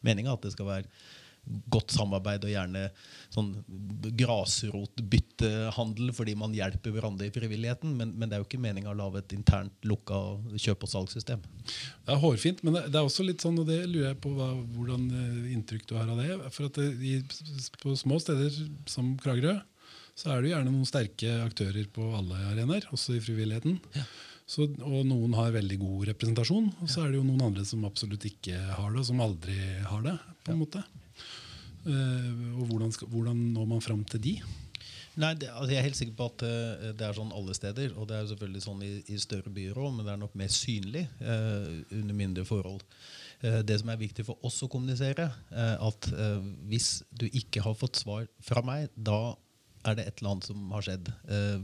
Meninga 0.03 0.33
er 0.33 0.33
at 0.33 0.41
det 0.43 0.51
skal 0.51 0.67
være 0.67 0.91
godt 1.71 1.93
samarbeid 1.95 2.45
og 2.45 2.51
gjerne 2.51 2.83
sånn 3.33 3.51
grasrotbyttehandel 4.19 6.11
fordi 6.15 6.35
man 6.37 6.53
hjelper 6.55 6.93
hverandre 6.93 7.29
i 7.29 7.33
frivilligheten. 7.33 7.95
Men, 7.97 8.13
men 8.15 8.29
det 8.29 8.37
er 8.37 8.43
jo 8.43 8.47
ikke 8.49 8.61
meninga 8.61 8.93
å 8.93 8.99
lage 8.99 9.23
et 9.23 9.35
internt 9.37 9.89
lukka 9.89 10.19
kjøp- 10.55 10.85
og 10.85 10.93
salgssystem. 10.93 11.41
Det 12.05 12.13
er 12.13 12.21
hårfint, 12.21 12.63
men 12.65 12.79
det 12.79 12.95
er 12.95 13.03
også 13.03 13.25
litt 13.25 13.43
sånn, 13.45 13.59
og 13.61 13.69
det 13.69 13.81
lurer 13.87 14.11
jeg 14.11 14.21
på 14.23 14.33
hva, 14.37 14.51
hvordan 14.75 15.09
eh, 15.09 15.51
inntrykk 15.55 15.89
du 15.89 15.97
har 15.97 16.09
av 16.09 16.21
det. 16.21 16.31
For 16.55 16.69
at 16.69 16.79
det, 16.79 16.89
i, 17.01 17.19
På 17.81 17.95
små 17.99 18.21
steder 18.21 18.53
som 18.89 19.15
Kragerø 19.21 19.57
så 20.19 20.33
er 20.33 20.41
det 20.41 20.49
jo 20.49 20.55
gjerne 20.57 20.71
noen 20.73 20.87
sterke 20.87 21.35
aktører 21.45 21.85
på 21.95 22.09
alle 22.17 22.41
arenaer, 22.49 22.89
også 22.91 23.15
i 23.15 23.21
frivilligheten. 23.23 23.77
Så, 24.49 24.65
og 24.81 25.03
noen 25.07 25.35
har 25.37 25.53
veldig 25.53 25.77
god 25.79 26.07
representasjon, 26.09 26.71
og 26.81 26.89
så 26.91 27.03
er 27.03 27.11
det 27.11 27.19
jo 27.19 27.27
noen 27.27 27.45
andre 27.45 27.63
som 27.69 27.85
absolutt 27.87 28.25
ikke 28.27 28.57
har 28.57 28.89
det, 28.89 29.03
og 29.03 29.07
som 29.07 29.21
aldri 29.23 29.55
har 29.85 30.01
det. 30.03 30.15
på 30.43 30.55
en 30.55 30.59
måte. 30.63 30.81
Eh, 31.87 32.57
og 32.59 32.65
hvordan, 32.71 32.91
skal, 32.95 33.07
hvordan 33.11 33.45
når 33.55 33.69
man 33.75 33.85
fram 33.85 34.03
til 34.07 34.23
de? 34.23 34.35
Nei, 35.19 35.33
det, 35.35 35.49
altså 35.51 35.73
Jeg 35.73 35.79
er 35.81 35.87
helt 35.87 35.99
sikker 35.99 36.15
på 36.15 36.27
at 36.29 36.43
eh, 36.47 36.91
det 36.97 37.05
er 37.05 37.17
sånn 37.17 37.33
alle 37.35 37.55
steder. 37.57 37.95
Og 37.97 38.07
det 38.09 38.15
er 38.15 38.23
jo 38.23 38.31
selvfølgelig 38.33 38.63
sånn 38.63 38.85
i, 38.85 38.91
i 39.11 39.17
større 39.19 39.51
byer 39.53 39.79
òg, 39.79 39.91
men 39.95 40.07
det 40.07 40.13
er 40.13 40.21
nok 40.21 40.37
mer 40.39 40.53
synlig 40.53 41.05
eh, 41.19 41.67
under 41.97 42.15
mindre 42.15 42.45
forhold. 42.47 42.85
Eh, 43.41 43.59
det 43.67 43.79
som 43.81 43.91
er 43.91 43.99
viktig 43.99 44.25
for 44.27 44.47
oss 44.47 44.61
å 44.63 44.71
kommunisere, 44.71 45.29
at 45.59 46.09
hvis 46.69 47.01
du 47.11 47.27
ikke 47.27 47.63
har 47.65 47.77
fått 47.77 47.99
svar 47.99 48.27
fra 48.43 48.63
meg, 48.65 48.89
da 48.95 49.35
er 49.87 49.95
det 49.95 50.05
et 50.07 50.19
eller 50.19 50.33
annet 50.33 50.47
som 50.49 50.71
har 50.75 50.83
skjedd. 50.83 51.07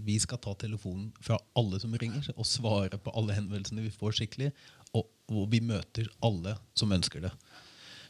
Vi 0.08 0.16
skal 0.24 0.40
ta 0.40 0.54
telefonen 0.56 1.10
fra 1.24 1.36
alle 1.60 1.82
som 1.84 1.96
ringer, 2.00 2.30
og 2.36 2.48
svare 2.48 3.00
på 3.00 3.12
alle 3.20 3.36
henvendelsene 3.36 3.84
vi 3.84 3.92
får 3.92 4.16
skikkelig. 4.22 4.54
Og, 4.96 5.10
og 5.36 5.50
vi 5.52 5.60
møter 5.64 6.08
alle 6.24 6.56
som 6.80 6.96
ønsker 6.96 7.28
det. 7.28 7.34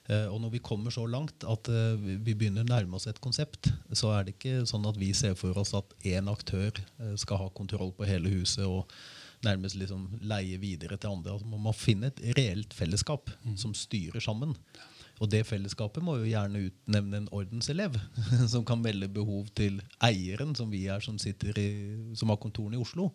Eh, 0.05 0.27
og 0.29 0.39
når 0.41 0.53
vi 0.53 0.63
kommer 0.65 0.93
så 0.93 1.05
langt 1.09 1.45
at 1.49 1.69
eh, 1.71 1.97
vi 1.97 2.35
begynner 2.35 2.65
å 2.65 2.69
nærme 2.69 2.97
oss 2.97 3.07
et 3.09 3.21
konsept, 3.23 3.71
så 3.93 4.13
er 4.13 4.25
det 4.25 4.35
ikke 4.35 4.65
sånn 4.69 4.85
at 4.85 4.99
vi 5.01 5.11
ser 5.17 5.37
for 5.39 5.57
oss 5.57 5.73
at 5.77 5.95
én 6.05 6.29
aktør 6.31 6.69
eh, 6.71 7.15
skal 7.21 7.41
ha 7.41 7.53
kontroll 7.57 7.93
på 7.95 8.07
hele 8.09 8.33
huset 8.37 8.67
og 8.67 8.91
nærmest 9.45 9.77
liksom 9.77 10.07
leie 10.25 10.57
videre 10.61 10.97
til 10.97 11.17
andre. 11.17 11.35
Altså, 11.35 11.49
man 11.49 11.63
må 11.65 11.73
finne 11.75 12.09
et 12.09 12.21
reelt 12.37 12.73
fellesskap 12.73 13.29
som 13.59 13.73
styrer 13.77 14.23
sammen. 14.23 14.55
Og 15.23 15.29
det 15.31 15.45
fellesskapet 15.47 16.03
må 16.03 16.17
jo 16.19 16.27
gjerne 16.27 16.63
utnevne 16.67 17.21
en 17.21 17.27
ordenselev 17.35 17.93
som 18.53 18.65
kan 18.67 18.81
melde 18.83 19.07
behov 19.11 19.47
til 19.55 19.77
eieren, 20.03 20.55
som 20.57 20.71
vi 20.71 20.85
er, 20.91 21.03
som, 21.03 21.15
i, 21.15 21.67
som 22.17 22.33
har 22.33 22.41
kontorene 22.41 22.79
i 22.79 22.81
Oslo. 22.81 23.11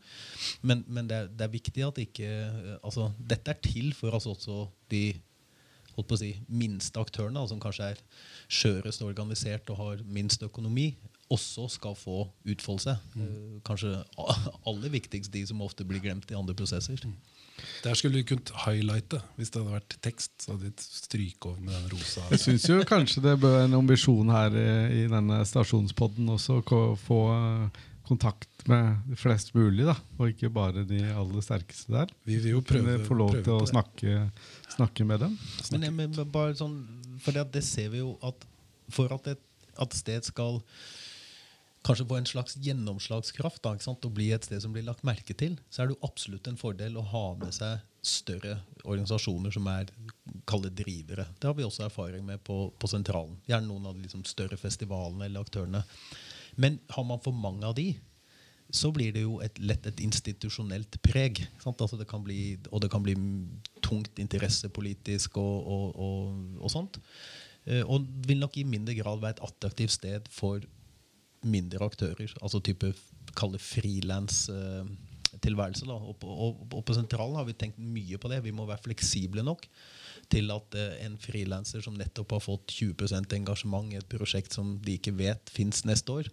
Men, 0.62 0.84
men 0.88 1.10
det, 1.10 1.18
er, 1.18 1.32
det 1.34 1.46
er 1.46 1.56
viktig 1.56 1.84
at 1.86 2.00
ikke 2.04 2.30
altså, 2.78 3.10
Dette 3.18 3.52
er 3.52 3.60
til 3.64 3.92
for 3.96 4.16
oss 4.16 4.30
også 4.30 4.64
de 4.92 5.10
holdt 6.00 6.10
på 6.10 6.18
å 6.18 6.22
si, 6.22 6.32
minste 6.48 7.00
aktørene, 7.00 7.38
da, 7.38 7.46
som 7.50 7.62
kanskje 7.62 7.92
er 7.94 8.04
skjørest 8.50 9.04
organisert 9.06 9.70
og 9.70 9.80
har 9.80 10.04
minst 10.08 10.42
økonomi, 10.46 10.90
også 11.30 11.68
skal 11.70 11.94
få 11.94 12.24
utfolde 12.50 12.88
seg. 12.88 13.10
Mm. 13.14 13.60
kanskje 13.66 13.92
aller 14.66 14.90
viktigst 14.90 15.30
de 15.32 15.44
som 15.46 15.60
ofte 15.62 15.86
blir 15.86 16.02
glemt 16.02 16.30
i 16.32 16.38
andre 16.38 16.56
prosesser. 16.58 16.98
Der 17.84 17.94
skulle 17.94 18.18
du 18.18 18.26
kunnet 18.26 18.50
highlighte. 18.64 19.20
Hvis 19.36 19.52
det 19.52 19.60
hadde 19.60 19.76
vært 19.76 19.96
tekst, 20.02 20.32
så 20.42 20.54
hadde 20.54 20.70
du 20.70 20.82
stryke 20.82 21.52
over 21.52 21.60
med 21.60 21.74
den 21.76 21.90
rosa. 21.92 22.24
Jeg 22.32 22.42
syns 22.44 22.66
jo 22.68 22.80
kanskje 22.88 23.22
det 23.24 23.36
bør 23.40 23.58
være 23.58 23.68
en 23.68 23.78
ambisjon 23.82 24.32
her 24.32 24.56
i, 24.56 24.70
i 25.02 25.06
denne 25.12 25.42
stasjonspodden 25.46 26.32
også 26.34 26.60
å 26.64 26.82
få 26.98 27.20
eh, 27.36 27.80
kontakt 28.10 28.66
med 28.68 29.14
flest 29.18 29.54
mulig, 29.56 29.86
da, 29.88 29.94
og 30.18 30.32
ikke 30.34 30.50
bare 30.52 30.82
de 30.88 31.00
aller 31.14 31.44
sterkeste 31.46 31.94
der. 31.94 32.10
Vi 32.28 32.36
vil 32.42 32.56
jo 32.58 32.64
prøve, 32.66 32.98
få 33.06 33.16
lov 33.18 33.36
til 33.40 33.54
å 33.56 33.66
snakke, 33.70 34.18
snakke 34.76 35.06
med 35.08 35.22
dem. 35.24 35.38
Men, 35.72 35.86
jeg- 35.88 35.94
men 36.02 36.18
bare 36.34 36.54
sånn, 36.58 36.76
for 37.22 37.32
det, 37.38 37.46
det 37.54 37.64
ser 37.64 37.88
vi 37.94 38.02
jo 38.02 38.16
at 38.26 38.44
for 38.90 39.12
at 39.14 39.28
et 39.36 39.46
at 39.80 39.94
sted 39.96 40.24
skal 40.26 40.58
kanskje 41.86 42.04
få 42.10 42.16
en 42.18 42.26
slags 42.28 42.56
gjennomslagskraft 42.60 43.62
da, 43.64 43.70
ikke 43.76 43.86
sant? 43.86 44.04
og 44.04 44.12
bli 44.18 44.26
et 44.34 44.44
sted 44.44 44.60
som 44.60 44.74
blir 44.74 44.84
lagt 44.84 45.04
merke 45.06 45.32
til, 45.38 45.54
så 45.72 45.80
er 45.82 45.88
det 45.88 45.94
jo 45.96 46.08
absolutt 46.10 46.50
en 46.50 46.58
fordel 46.60 46.98
å 47.00 47.04
ha 47.14 47.22
med 47.40 47.54
seg 47.56 47.78
større 48.04 48.58
organisasjoner 48.84 49.52
som 49.54 49.66
er 49.72 49.88
kalde 50.48 50.68
drivere. 50.76 51.24
Det 51.40 51.48
har 51.48 51.54
vi 51.56 51.64
også 51.64 51.86
erfaring 51.86 52.26
med 52.26 52.42
på, 52.44 52.58
på 52.80 52.90
sentralen. 52.90 53.38
Gjerne 53.48 53.68
noen 53.70 53.86
av 53.88 53.96
de 53.96 54.04
liksom 54.04 54.26
større 54.28 54.58
festivalene 54.60 55.24
eller 55.30 55.40
aktørene. 55.46 55.82
Men 56.56 56.80
har 56.90 57.04
man 57.06 57.20
for 57.22 57.36
mange 57.36 57.66
av 57.66 57.76
de, 57.78 57.92
så 58.70 58.92
blir 58.94 59.12
det 59.14 59.24
jo 59.24 59.40
et, 59.42 59.56
lett 59.58 59.86
et 59.86 60.00
institusjonelt 60.04 61.00
preg. 61.02 61.42
Altså 61.66 61.98
det 61.98 62.06
bli, 62.24 62.58
og 62.70 62.82
det 62.84 62.90
kan 62.92 63.02
bli 63.02 63.16
tungt 63.82 64.18
interessepolitisk 64.22 65.38
og, 65.42 65.66
og, 65.66 65.96
og, 65.98 66.58
og 66.60 66.72
sånt. 66.72 67.00
Eh, 67.66 67.82
Og 67.82 68.06
vil 68.26 68.38
nok 68.42 68.56
i 68.56 68.66
mindre 68.68 68.94
grad 68.98 69.22
være 69.22 69.38
et 69.38 69.44
attraktivt 69.48 69.96
sted 69.98 70.30
for 70.30 70.62
mindre 71.42 71.82
aktører. 71.84 72.30
Altså 72.42 72.60
type 72.62 72.92
kalle 73.38 73.58
frilanstilværelse. 75.30 75.86
da. 75.86 75.92
Og, 75.94 76.16
på- 76.18 76.28
og, 76.28 76.66
og 76.74 76.84
på 76.84 76.94
sentralen 76.94 77.36
har 77.36 77.44
vi 77.46 77.52
tenkt 77.54 77.78
mye 77.78 78.18
på 78.18 78.28
det. 78.30 78.42
Vi 78.44 78.50
må 78.52 78.66
være 78.66 78.82
fleksible 78.82 79.42
nok 79.46 79.66
til 80.30 80.50
at 80.50 80.74
eh, 80.74 81.04
en 81.06 81.16
frilanser 81.18 81.82
som 81.82 81.94
nettopp 81.98 82.32
har 82.36 82.40
fått 82.44 82.66
20 82.70 83.34
engasjement 83.36 83.92
i 83.92 83.96
et 84.00 84.08
prosjekt 84.08 84.52
som 84.54 84.78
de 84.82 84.96
ikke 84.98 85.12
vet 85.18 85.50
fins 85.50 85.84
neste 85.84 86.12
år, 86.12 86.28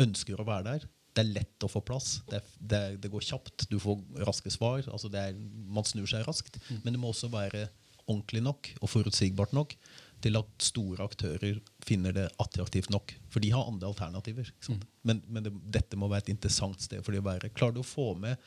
ønsker 0.00 0.40
å 0.40 0.46
være 0.46 0.64
der. 0.64 0.88
Det 1.14 1.24
er 1.24 1.32
lett 1.34 1.64
å 1.66 1.68
få 1.68 1.80
plass. 1.82 2.20
Det, 2.30 2.38
er, 2.38 2.42
det, 2.60 2.82
det 3.02 3.10
går 3.10 3.20
kjapt. 3.26 3.66
Du 3.70 3.78
får 3.82 3.98
raske 4.26 4.50
svar. 4.50 4.84
Altså 4.92 5.10
det 5.10 5.18
er, 5.20 5.34
man 5.66 5.84
snur 5.84 6.06
seg 6.06 6.22
raskt. 6.26 6.60
Men 6.84 6.94
det 6.94 7.00
må 7.02 7.10
også 7.10 7.28
være 7.32 7.66
ordentlig 8.06 8.42
nok 8.42 8.70
og 8.80 8.90
forutsigbart 8.90 9.52
nok 9.54 9.74
til 10.24 10.38
at 10.40 10.64
store 10.64 11.04
aktører 11.06 11.58
finner 11.86 12.14
det 12.16 12.28
attraktivt 12.42 12.90
nok. 12.92 13.14
For 13.32 13.42
de 13.42 13.52
har 13.54 13.68
andre 13.68 13.90
alternativer. 13.90 14.50
Sant? 14.64 14.86
Men, 15.06 15.22
men 15.28 15.46
det, 15.46 15.54
dette 15.78 15.98
må 15.98 16.10
være 16.10 16.28
et 16.28 16.34
interessant 16.36 16.80
sted 16.82 17.02
for 17.04 17.14
de 17.14 17.22
å 17.22 17.26
være. 17.26 17.52
Klarer 17.56 17.78
du 17.78 17.82
å 17.84 17.86
få 17.86 18.12
med 18.20 18.40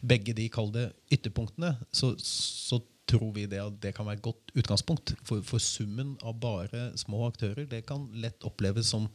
begge 0.00 0.34
de 0.36 0.46
kalde 0.52 0.88
ytterpunktene, 1.10 1.72
så, 1.90 2.12
så 2.22 2.78
tror 3.08 3.32
vi 3.34 3.48
det 3.50 3.60
at 3.62 3.78
det 3.82 3.94
kan 3.96 4.06
være 4.06 4.20
et 4.20 4.26
godt 4.28 4.54
utgangspunkt. 4.58 5.14
For, 5.26 5.42
for 5.46 5.62
summen 5.62 6.16
av 6.22 6.38
bare 6.42 6.90
små 7.00 7.24
aktører 7.30 7.68
det 7.70 7.86
kan 7.88 8.06
lett 8.20 8.46
oppleves 8.46 8.92
som 8.92 9.08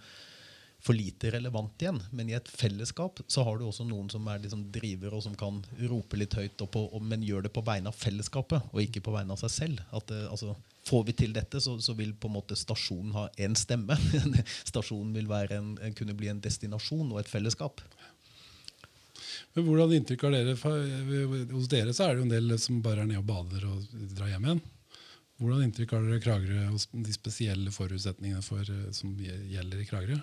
for 0.84 0.98
lite 0.98 1.32
relevant 1.32 1.82
igjen. 1.82 2.02
Men 2.12 2.30
i 2.30 2.36
et 2.36 2.50
fellesskap 2.50 3.22
så 3.32 3.46
har 3.48 3.60
du 3.60 3.68
også 3.68 3.86
noen 3.88 4.10
som 4.12 4.28
er 4.28 4.42
liksom 4.44 4.66
driver 4.76 5.16
og 5.16 5.24
som 5.24 5.38
kan 5.40 5.62
rope 5.88 6.20
litt 6.20 6.36
høyt, 6.36 6.66
og, 6.66 6.76
og, 6.90 7.00
men 7.00 7.24
gjør 7.24 7.46
det 7.46 7.54
på 7.56 7.64
vegne 7.64 7.92
av 7.92 7.98
fellesskapet, 7.98 8.72
og 8.74 8.84
ikke 8.84 9.04
på 9.06 9.14
vegne 9.16 9.36
av 9.36 9.40
seg 9.46 9.54
selv. 9.54 9.86
At, 9.96 10.10
det, 10.12 10.26
altså, 10.28 10.58
får 10.84 11.04
vi 11.08 11.16
til 11.24 11.34
dette, 11.36 11.62
så, 11.64 11.78
så 11.82 11.96
vil 11.98 12.14
på 12.16 12.30
en 12.30 12.36
måte 12.38 12.58
stasjonen 12.60 13.14
ha 13.16 13.28
én 13.40 13.56
stemme. 13.60 13.98
stasjonen 14.72 15.14
vil 15.16 15.32
en, 15.56 15.76
kunne 15.96 16.16
bli 16.18 16.32
en 16.32 16.42
destinasjon 16.44 17.12
og 17.12 17.22
et 17.22 17.32
fellesskap. 17.32 17.82
Men 19.54 19.68
hvordan 19.68 19.94
inntrykk 20.00 20.26
har 20.26 20.34
dere? 20.34 20.56
Hos 21.54 21.70
dere 21.72 21.94
så 21.94 22.08
er 22.08 22.16
det 22.16 22.24
jo 22.24 22.28
en 22.28 22.34
del 22.34 22.56
som 22.62 22.82
bare 22.84 23.04
er 23.04 23.10
nede 23.10 23.22
og 23.22 23.28
bader 23.30 23.68
og 23.70 23.92
drar 24.16 24.32
hjem 24.32 24.48
igjen. 24.48 24.64
Hvordan 25.42 25.68
inntrykk 25.68 25.94
har 25.94 26.08
dere 26.08 26.24
Kragerø 26.24 26.64
og 26.72 27.04
de 27.06 27.14
spesielle 27.14 27.74
forutsetningene 27.74 28.44
for, 28.46 28.64
eh, 28.64 28.90
som 28.96 29.14
gjelder 29.20 29.82
i 29.82 29.88
Kragerø? 29.90 30.18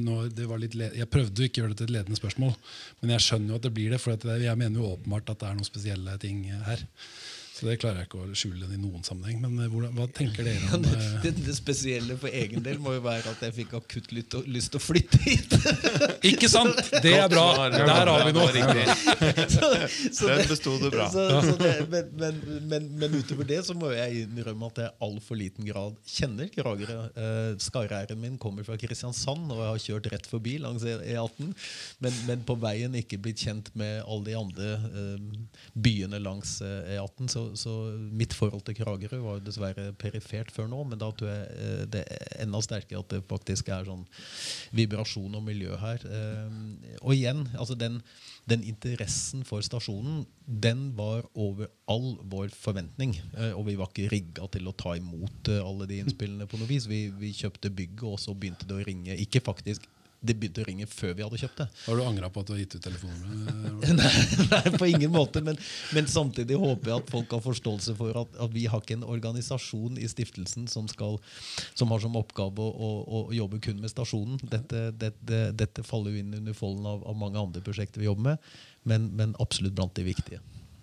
Nå, 0.00 0.14
litt 0.62 0.74
jeg 0.80 1.08
prøvde 1.12 1.42
å 1.42 1.46
ikke 1.46 1.60
gjøre 1.60 1.74
det 1.74 1.82
til 1.82 1.90
et 1.90 1.94
ledende 1.98 2.16
spørsmål, 2.16 2.54
men 3.02 3.10
jeg 3.12 3.24
skjønner 3.26 3.52
jo 3.52 3.58
at 3.58 3.66
det 3.66 3.72
blir 3.76 3.92
det. 3.92 3.98
For 4.00 4.16
jeg 4.16 4.60
mener 4.60 4.80
jo 4.80 4.94
åpenbart 4.94 5.28
at 5.34 5.42
det 5.42 5.48
er 5.48 5.58
noen 5.58 5.68
spesielle 5.68 6.14
ting 6.22 6.46
her. 6.64 6.84
Så 7.58 7.66
det 7.66 7.78
klarer 7.82 8.04
jeg 8.04 8.06
ikke 8.06 8.20
å 8.22 8.34
skjule 8.38 8.68
den 8.68 8.76
i 8.76 8.80
noen 8.84 9.02
sammenheng. 9.02 9.40
Men 9.42 9.58
eh, 9.64 9.70
hvordan, 9.72 9.94
hva 9.98 10.04
tenker 10.14 10.46
dere 10.46 10.68
om 10.76 10.84
ja, 10.86 10.98
Det, 11.24 11.32
det 11.42 11.54
spesielle 11.56 12.14
for 12.20 12.30
egen 12.30 12.62
del 12.62 12.78
må 12.82 12.92
jo 12.94 13.00
være 13.02 13.32
at 13.32 13.40
jeg 13.48 13.56
fikk 13.56 13.72
akutt 13.80 14.12
lyst 14.14 14.30
til- 14.34 14.46
lyst 14.54 14.70
til 14.74 14.78
å 14.78 14.84
flytte 14.84 15.18
hit. 15.24 15.56
Ikke 16.30 16.46
sant! 16.52 16.78
Det 17.02 17.16
er 17.18 17.26
bra! 17.32 17.46
Der 17.74 18.12
har 18.12 18.24
vi 18.28 18.34
noe! 18.36 18.46
Så, 19.48 19.68
så 20.12 20.28
Den 20.28 20.38
det, 20.42 20.46
besto 20.50 20.74
du 20.78 20.88
bra. 20.92 21.06
så, 21.10 21.22
så 21.42 21.54
det, 21.58 21.72
men, 21.90 22.08
men, 22.20 22.38
men, 22.70 22.86
men 23.00 23.14
utover 23.18 23.46
det 23.48 23.58
så 23.66 23.74
må 23.76 23.90
jeg 23.94 24.24
innrømme 24.26 24.68
at 24.70 24.80
jeg 24.82 24.90
i 24.92 25.04
altfor 25.08 25.38
liten 25.40 25.66
grad 25.66 25.96
kjenner 26.08 26.50
Kragerø. 26.52 26.98
Eh, 27.10 27.50
Skarre-r-en 27.62 28.20
min 28.20 28.36
kommer 28.40 28.66
fra 28.66 28.76
Kristiansand, 28.80 29.50
og 29.54 29.62
jeg 29.62 29.70
har 29.72 29.82
kjørt 29.86 30.08
rett 30.14 30.28
forbi 30.30 30.56
langs 30.62 30.84
E18. 30.86 31.50
Men, 32.04 32.18
men 32.28 32.44
på 32.48 32.56
veien 32.62 32.94
ikke 32.98 33.18
blitt 33.24 33.42
kjent 33.44 33.70
med 33.78 34.02
alle 34.04 34.28
de 34.30 34.36
andre 34.38 34.70
eh, 34.76 35.40
byene 35.88 36.20
langs 36.22 36.58
eh, 36.64 36.94
E18. 36.98 37.30
Så, 37.32 37.44
så 37.58 37.72
mitt 37.96 38.34
forhold 38.36 38.64
til 38.66 38.76
Kragerø 38.78 39.20
var 39.22 39.38
jo 39.38 39.44
dessverre 39.46 39.90
perifert 40.00 40.50
før 40.54 40.68
nå, 40.70 40.82
men 40.90 41.00
da 41.00 41.10
tror 41.12 41.30
jeg 41.30 41.46
eh, 41.54 41.82
det 41.90 42.04
er 42.14 42.42
enda 42.44 42.60
sterkere 42.64 43.02
at 43.02 43.12
det 43.12 43.22
faktisk 43.30 43.70
er 43.74 43.88
sånn 43.88 44.04
vibrasjon 44.76 45.38
og 45.38 45.44
miljø 45.46 45.76
her. 45.80 46.04
Eh, 46.04 46.96
og 47.00 47.14
igjen, 47.16 47.44
altså 47.58 47.76
den, 47.78 48.00
den 48.50 48.64
interessen 48.66 49.44
for 49.48 49.64
stasjonen 49.64 50.24
den 50.48 50.88
var 50.98 51.26
over 51.38 51.68
all 51.90 52.16
vår 52.32 52.52
forventning. 52.56 53.18
Eh, 53.36 53.52
og 53.52 53.66
vi 53.68 53.76
var 53.80 53.92
ikke 53.92 54.10
rigga 54.14 54.48
til 54.52 54.68
å 54.68 54.76
ta 54.76 54.96
imot 54.98 55.52
alle 55.58 55.88
de 55.90 56.02
innspillene 56.02 56.48
på 56.48 56.60
noe 56.60 56.70
vis. 56.70 56.88
Vi, 56.90 57.06
vi 57.18 57.34
kjøpte 57.36 57.72
bygget, 57.72 58.08
og 58.08 58.20
så 58.22 58.36
begynte 58.36 58.68
det 58.68 58.78
å 58.80 58.88
ringe. 58.88 59.16
Ikke 59.20 59.44
faktisk 59.44 59.86
det 60.20 60.34
begynte 60.34 60.64
å 60.64 60.66
ringe 60.66 60.86
før 60.90 61.12
vi 61.14 61.22
hadde 61.22 61.38
kjøpt 61.38 61.60
det. 61.62 61.66
Har 61.84 61.98
du 61.98 62.02
angra 62.02 62.30
på 62.32 62.42
at 62.42 62.48
du 62.48 62.52
har 62.54 62.60
gitt 62.60 62.74
ut 62.74 62.82
telefonnummeret? 62.82 63.92
Nei, 63.98 64.48
nei, 64.50 64.72
på 64.74 64.88
ingen 64.88 65.12
måte. 65.14 65.42
Men, 65.46 65.58
men 65.94 66.10
samtidig 66.10 66.58
håper 66.58 66.90
jeg 66.90 67.04
at 67.04 67.12
folk 67.12 67.36
har 67.36 67.44
forståelse 67.44 67.94
for 67.98 68.18
at, 68.24 68.34
at 68.42 68.54
vi 68.54 68.66
har 68.70 68.82
ikke 68.82 68.96
en 68.98 69.06
organisasjon 69.06 70.00
i 70.02 70.08
stiftelsen 70.10 70.66
som, 70.70 70.88
skal, 70.90 71.20
som 71.78 71.94
har 71.94 72.02
som 72.02 72.18
oppgave 72.18 72.66
å, 72.66 72.90
å, 72.98 73.22
å 73.28 73.36
jobbe 73.36 73.62
kun 73.62 73.78
med 73.82 73.94
stasjonen. 73.94 74.42
Dette, 74.42 74.88
dette, 74.98 75.42
dette 75.54 75.86
faller 75.86 76.16
jo 76.16 76.24
inn 76.24 76.34
under 76.40 76.56
folden 76.56 76.88
av, 76.90 77.06
av 77.06 77.18
mange 77.18 77.38
andre 77.38 77.62
prosjekter 77.64 78.02
vi 78.02 78.10
jobber 78.10 78.32
med, 78.32 78.50
men, 78.90 79.10
men 79.18 79.38
absolutt 79.42 79.78
blant 79.78 79.94
de 79.98 80.08
viktige. 80.08 80.42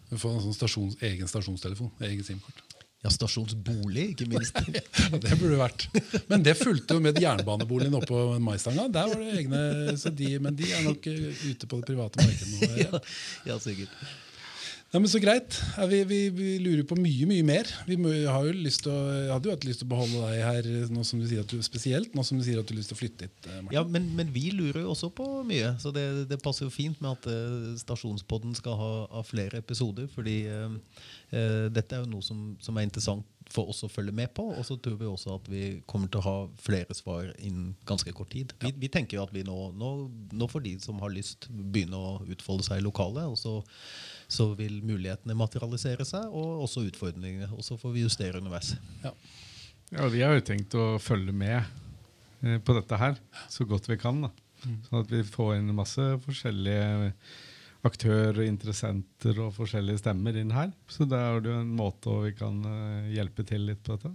Du 0.09 0.15
får 0.21 0.37
en 0.37 0.43
sånn 0.47 0.55
stasjons, 0.55 0.99
egen 1.03 1.27
stasjonstelefon. 1.27 1.91
Egen 2.07 2.23
SIM-kort. 2.23 2.64
Ja, 3.05 3.11
stasjonsbolig, 3.13 4.07
ikke 4.15 4.25
minst. 4.31 4.57
Det 5.21 5.35
burde 5.37 5.51
det 5.53 5.59
vært. 5.59 5.83
Men 6.31 6.45
det 6.45 6.55
fulgte 6.57 6.97
jo 6.97 7.03
med 7.05 7.19
jernbaneboligen 7.21 7.93
oppå 7.99 8.23
Maistanga. 8.41 8.87
Der 8.89 9.11
var 9.11 9.21
det 9.21 9.35
egne, 9.43 9.59
så 10.01 10.09
de, 10.09 10.31
Men 10.41 10.57
de 10.57 10.71
er 10.73 10.81
nok 10.87 11.05
eh, 11.11 11.43
ute 11.45 11.69
på 11.69 11.81
det 11.81 11.89
private 11.91 12.25
markedet 12.25 12.53
nå. 12.55 12.69
ja, 12.81 13.01
ja, 13.51 13.59
sikkert. 13.61 13.93
Nei, 14.93 15.01
men 15.01 15.09
Så 15.11 15.19
greit. 15.19 15.57
Vi, 15.91 15.97
vi, 16.07 16.19
vi 16.31 16.49
lurer 16.63 16.85
på 16.87 16.95
mye 16.95 17.25
mye 17.27 17.43
mer. 17.43 17.67
Vi 17.87 17.97
må, 17.99 18.13
har 18.31 18.45
jo 18.47 18.53
lyst 18.55 18.85
til 18.85 18.93
å, 18.93 18.99
jeg 19.11 19.31
hadde 19.33 19.49
jo 19.49 19.55
hatt 19.57 19.67
lyst 19.67 19.81
til 19.81 19.89
å 19.89 19.91
beholde 19.91 20.21
deg 20.29 20.43
her, 20.45 20.69
nå 20.93 21.03
som 21.03 21.19
du 21.19 21.25
sier 21.27 21.43
at 21.43 21.51
du, 21.51 21.59
spesielt 21.65 22.15
nå 22.15 22.23
som 22.23 22.39
du 22.39 22.45
sier 22.45 22.61
at 22.61 22.69
du 22.69 22.71
har 22.75 22.79
lyst 22.79 22.93
til 22.93 22.95
å 22.95 23.01
flytte 23.01 23.27
hit. 23.27 23.35
eh, 23.49 23.57
Martin. 23.57 23.75
Ja, 23.75 23.83
men, 23.97 24.07
men 24.15 24.31
vi 24.31 24.45
lurer 24.55 24.85
jo 24.85 24.93
også 24.93 25.09
på 25.17 25.27
mye, 25.49 25.73
så 25.83 25.91
det, 25.95 26.05
det 26.31 26.39
passer 26.45 26.69
jo 26.69 26.71
fint 26.71 27.01
med 27.03 27.17
at 27.17 27.27
eh, 27.33 27.75
Stasjonspodden 27.81 28.55
skal 28.55 28.79
ha, 28.79 28.91
ha 29.17 29.25
flere 29.27 29.59
episoder. 29.59 30.07
Fordi 30.15 30.37
eh, 30.47 30.79
dette 31.75 31.97
er 31.97 32.05
jo 32.05 32.11
noe 32.15 32.23
som, 32.23 32.53
som 32.63 32.77
er 32.79 32.87
interessant 32.87 33.27
for 33.51 33.69
oss 33.69 33.83
å 33.85 33.91
følge 33.91 34.13
med 34.15 34.31
på. 34.37 34.47
Og 34.55 34.63
så 34.65 34.77
tror 34.81 34.95
vi 35.01 35.09
også 35.09 35.35
at 35.35 35.49
vi 35.51 35.63
kommer 35.89 36.09
til 36.11 36.21
å 36.21 36.25
ha 36.25 36.35
flere 36.61 36.95
svar 36.97 37.27
innen 37.35 37.73
ganske 37.89 38.15
kort 38.15 38.31
tid. 38.33 38.55
Vi, 38.63 38.71
vi 38.79 38.89
tenker 38.91 39.19
jo 39.19 39.25
at 39.27 39.33
vi 39.35 39.43
nå, 39.45 39.57
nå, 39.77 39.91
nå 40.33 40.47
får 40.51 40.65
de 40.65 40.75
som 40.87 41.03
har 41.03 41.13
lyst, 41.13 41.49
begynne 41.51 41.99
å 41.99 42.15
utfolde 42.31 42.65
seg 42.67 42.81
i 42.81 42.85
lokalet. 42.85 43.27
Og 43.27 43.37
så, 43.39 43.59
så 44.27 44.49
vil 44.57 44.79
mulighetene 44.85 45.37
materialisere 45.37 46.05
seg, 46.07 46.27
og 46.31 46.65
også 46.65 46.85
utfordringene. 46.89 47.49
Og 47.55 47.65
så 47.65 47.77
får 47.79 47.95
vi 47.95 48.05
justere 48.05 48.41
underveis. 48.41 48.75
Ja. 49.03 49.13
Ja, 49.93 50.07
Vi 50.09 50.23
har 50.25 50.33
jo 50.33 50.45
tenkt 50.45 50.73
å 50.77 50.95
følge 50.99 51.33
med 51.35 51.59
eh, 52.41 52.57
på 52.57 52.73
dette 52.77 52.97
her 52.99 53.19
så 53.51 53.67
godt 53.69 53.89
vi 53.89 53.99
kan. 54.01 54.23
da. 54.25 54.31
Sånn 54.87 55.03
at 55.03 55.11
vi 55.13 55.21
får 55.27 55.59
inn 55.59 55.75
masse 55.77 56.01
forskjellige 56.25 57.11
aktører, 57.85 58.39
og 58.41 58.47
interessenter 58.49 59.37
og 59.43 59.51
forskjellige 59.53 60.01
stemmer 60.01 60.37
inn 60.41 60.53
her. 60.55 60.71
Så 60.89 61.05
da 61.09 61.19
er 61.21 61.43
det 61.43 61.51
jo 61.51 61.59
en 61.61 61.75
måte 61.77 62.15
vi 62.23 62.33
kan 62.37 62.57
eh, 62.65 63.11
hjelpe 63.13 63.45
til 63.45 63.67
litt 63.69 63.83
på 63.85 63.97
dette. 63.97 64.13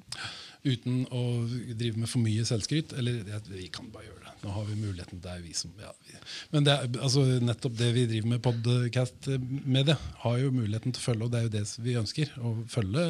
Uten 0.62 1.07
å 1.14 1.23
drive 1.49 1.96
med 1.96 2.11
for 2.11 2.20
mye 2.23 2.44
selvskryt. 2.49 2.94
Eller 3.01 3.23
vi 3.49 3.68
kan 3.73 3.88
bare 3.92 4.09
gjøre 4.09 4.27
det. 4.27 4.35
Nå 4.42 4.53
har 4.55 4.68
vi 4.68 4.77
muligheten. 4.81 5.23
Det 5.25 5.33
er 5.33 5.42
vi 5.44 5.55
som 5.57 5.73
ja, 5.81 5.92
vi. 6.07 6.18
Men 6.53 6.68
det 6.68 6.77
altså, 7.01 7.25
nettopp 7.44 7.77
det 7.81 7.90
vi 7.96 8.07
driver 8.11 8.35
med 8.35 8.44
podcast 8.44 9.29
med 9.49 9.90
det, 9.92 9.99
har 10.25 10.38
jo 10.40 10.55
muligheten 10.55 10.94
til 10.94 11.03
å 11.03 11.09
følge, 11.09 11.27
og 11.27 11.33
det 11.33 11.40
er 11.40 11.49
jo 11.49 11.57
det 11.57 11.64
vi 11.85 11.99
ønsker. 12.01 12.33
Å 12.40 12.55
følge 12.73 13.09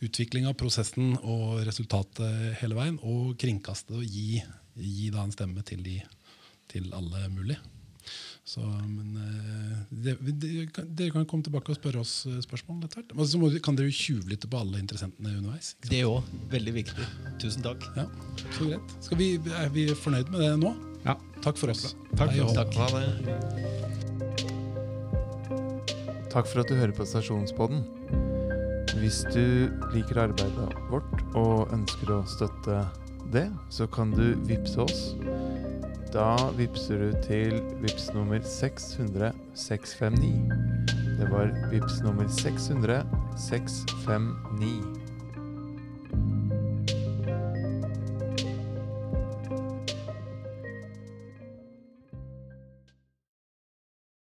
utviklinga, 0.00 0.54
prosessen 0.56 1.12
og 1.20 1.60
resultatet 1.68 2.56
hele 2.62 2.78
veien. 2.78 2.96
Og 3.04 3.36
kringkaste 3.40 3.98
og 3.98 4.06
gi, 4.06 4.40
gi 4.80 5.10
da 5.12 5.26
en 5.26 5.36
stemme 5.36 5.64
til, 5.66 5.84
de, 5.84 6.00
til 6.72 6.88
alle 6.96 7.28
mulige. 7.32 7.60
Så, 8.50 8.60
men 8.66 9.14
eh, 9.20 9.74
det, 10.04 10.16
det, 10.42 10.48
kan- 10.74 10.88
Dere 10.98 11.12
kan 11.14 11.26
komme 11.30 11.44
tilbake 11.46 11.70
og 11.70 11.76
spørre 11.78 12.00
oss 12.02 12.14
eh, 12.26 12.40
spørsmål. 12.42 12.80
Og 13.14 13.24
så 13.30 13.38
må, 13.38 13.50
kan 13.62 13.76
dere 13.78 13.86
jo 13.92 13.94
tjuvlytte 14.00 14.48
på 14.50 14.58
alle 14.58 14.80
interessentene 14.82 15.36
underveis. 15.38 15.68
ikke 15.76 15.86
sant? 15.86 15.92
Det 15.92 16.02
òg. 16.08 16.22
Veldig 16.56 16.74
viktig. 16.80 17.06
Tusen 17.44 17.62
takk. 17.66 17.80
Ja, 17.94 18.06
så 18.56 18.66
greit. 18.72 18.96
Skal 19.06 19.20
vi, 19.20 19.28
er 19.60 19.70
vi 19.76 19.86
fornøyd 19.94 20.32
med 20.34 20.40
det 20.42 20.52
nå? 20.64 20.72
Ja. 21.06 21.14
Takk 21.44 21.56
for 21.62 21.68
oss. 21.72 21.92
Takk 22.18 22.30
Hei 22.34 22.40
for 22.40 22.46
oss. 22.50 22.56
Takk. 22.58 22.74
Ha 22.80 22.86
det. 22.96 23.06
Takk 26.30 26.46
for 26.46 26.62
at 26.62 26.68
du 26.70 26.74
hører 26.78 26.94
på 26.94 27.06
Stasjonspodden. 27.08 27.80
Hvis 29.00 29.22
du 29.32 29.70
liker 29.94 30.18
arbeidet 30.26 30.74
vårt 30.90 31.22
og 31.38 31.70
ønsker 31.74 32.12
å 32.18 32.20
støtte 32.28 32.82
det, 33.34 33.46
så 33.72 33.86
kan 33.90 34.10
du 34.14 34.34
vippse 34.48 34.82
oss. 34.82 35.00
Da 36.10 36.34
vippser 36.58 36.98
du 36.98 37.10
til 37.22 37.60
vips 37.80 38.10
nummer 38.14 38.40
600 38.40 39.32
659. 39.54 40.50
Det 41.18 41.30
var 41.30 41.70
vips 41.70 42.02
nummer 42.02 42.28
600 42.28 43.06
659. 43.48 44.99